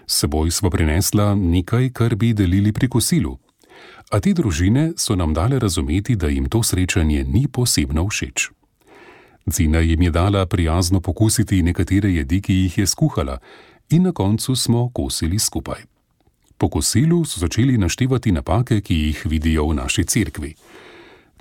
Seboj 0.07 0.51
sva 0.51 0.71
prinesla 0.71 1.35
nekaj, 1.35 1.91
kar 1.91 2.15
bi 2.15 2.33
delili 2.33 2.73
pri 2.73 2.89
kosilu. 2.89 3.39
A 4.11 4.21
te 4.21 4.33
družine 4.33 4.93
so 4.97 5.17
nam 5.17 5.35
dale 5.35 5.59
razumeti, 5.59 6.17
da 6.17 6.29
jim 6.29 6.47
to 6.49 6.63
srečanje 6.63 7.25
ni 7.25 7.49
posebno 7.49 8.07
všeč. 8.09 8.51
Zina 9.47 9.79
jim 9.79 10.03
je 10.03 10.11
dala 10.11 10.47
prijazno 10.47 11.01
pokusiti 11.01 11.63
nekatere 11.63 12.11
jedi, 12.15 12.41
ki 12.41 12.55
jih 12.55 12.79
je 12.79 12.87
skuhala, 12.87 13.39
in 13.91 14.03
na 14.03 14.13
koncu 14.13 14.57
smo 14.57 14.91
kosili 14.95 15.39
skupaj. 15.39 15.83
Po 16.59 16.69
kosilu 16.69 17.25
so 17.25 17.41
začeli 17.41 17.79
naštevati 17.79 18.33
napake, 18.33 18.81
ki 18.81 18.95
jih 18.95 19.27
vidijo 19.27 19.67
v 19.69 19.75
naši 19.75 20.05
cerkvi. 20.05 20.55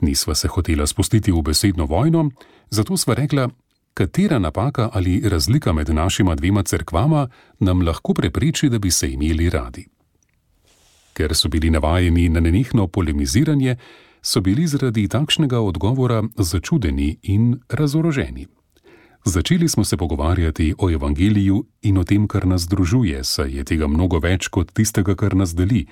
Nisva 0.01 0.35
se 0.35 0.47
hotela 0.47 0.87
spustiti 0.87 1.31
v 1.31 1.41
besedno 1.41 1.85
vojno, 1.85 2.29
zato 2.69 2.97
sva 2.97 3.13
rekla, 3.13 3.49
katera 3.95 4.39
napaka 4.39 4.89
ali 4.93 5.21
razlika 5.29 5.73
med 5.73 5.89
našima 5.89 6.35
dvema 6.35 6.63
cerkvama 6.63 7.27
nam 7.59 7.81
lahko 7.81 8.13
prepreči, 8.13 8.69
da 8.69 8.79
bi 8.79 8.91
se 8.91 9.11
imeli 9.11 9.49
radi. 9.49 9.87
Ker 11.13 11.35
so 11.35 11.49
bili 11.49 11.69
navajeni 11.69 12.29
na 12.29 12.39
nenehno 12.39 12.87
polemiziranje, 12.87 13.77
so 14.21 14.41
bili 14.41 14.67
zaradi 14.67 15.07
takšnega 15.07 15.59
odgovora 15.59 16.23
začudeni 16.37 17.17
in 17.23 17.55
razoroženi. 17.69 18.47
Začeli 19.25 19.69
smo 19.69 19.83
se 19.83 19.97
pogovarjati 19.97 20.73
o 20.77 20.91
evangeliju 20.91 21.65
in 21.81 21.97
o 21.97 22.03
tem, 22.03 22.27
kar 22.27 22.47
nas 22.47 22.61
združuje, 22.61 23.23
saj 23.23 23.57
je 23.57 23.63
tega 23.63 23.87
mnogo 23.87 24.19
več 24.19 24.47
kot 24.47 24.71
tistega, 24.71 25.15
kar 25.15 25.35
nas 25.35 25.55
deli. 25.55 25.85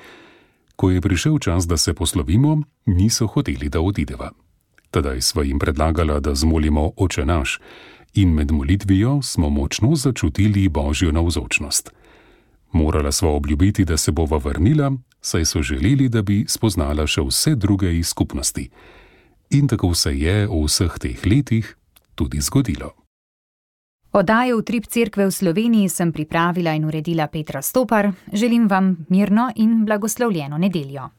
Ko 0.76 0.90
je 0.92 1.02
prišel 1.02 1.40
čas, 1.40 1.68
da 1.68 1.78
se 1.78 1.94
poslovimo, 1.94 2.62
niso 2.86 3.28
hoteli, 3.28 3.70
da 3.70 3.82
odideva. 3.82 4.32
Tedaj 4.92 5.22
sva 5.22 5.44
jim 5.44 5.60
predlagala, 5.60 6.20
da 6.20 6.36
zmolimo 6.36 6.92
oče 6.98 7.26
naš, 7.26 7.60
in 8.14 8.34
med 8.34 8.52
molitvijo 8.52 9.22
smo 9.22 9.50
močno 9.50 9.96
začutili 9.96 10.70
božjo 10.70 11.12
navzočnost. 11.12 11.92
Morala 12.72 13.12
sva 13.12 13.30
obljubiti, 13.30 13.86
da 13.86 13.98
se 13.98 14.12
bova 14.12 14.38
vrnila, 14.38 14.92
saj 15.22 15.46
so 15.46 15.62
želeli, 15.62 16.10
da 16.10 16.22
bi 16.22 16.46
spoznala 16.48 17.08
še 17.08 17.22
vse 17.22 17.56
druge 17.56 17.98
iz 17.98 18.08
skupnosti. 18.08 18.70
In 19.50 19.68
tako 19.68 19.94
se 19.94 20.18
je 20.18 20.48
v 20.48 20.66
vseh 20.66 21.00
teh 21.00 21.26
letih 21.26 21.76
tudi 22.16 22.42
zgodilo. 22.42 22.92
Oddajo 24.14 24.58
v 24.58 24.64
Trip 24.64 24.86
Cerkve 24.86 25.26
v 25.26 25.32
Sloveniji 25.32 25.90
sem 25.90 26.12
pripravila 26.14 26.74
in 26.78 26.86
uredila 26.86 27.28
Petra 27.28 27.62
Stopar. 27.62 28.12
Želim 28.34 28.68
vam 28.70 29.06
mirno 29.10 29.52
in 29.56 29.86
blagoslovljeno 29.86 30.58
nedeljo. 30.58 31.10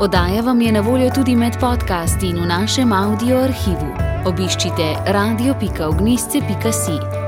Oddaja 0.00 0.42
vam 0.42 0.60
je 0.60 0.72
na 0.72 0.80
voljo 0.80 1.10
tudi 1.10 1.36
med 1.36 1.56
podcasti 1.60 2.26
in 2.26 2.36
v 2.36 2.46
našem 2.46 2.92
audio 2.92 3.36
arhivu. 3.36 4.15
Obiščite 4.26 4.86
radio.ognisce.si. 5.14 7.25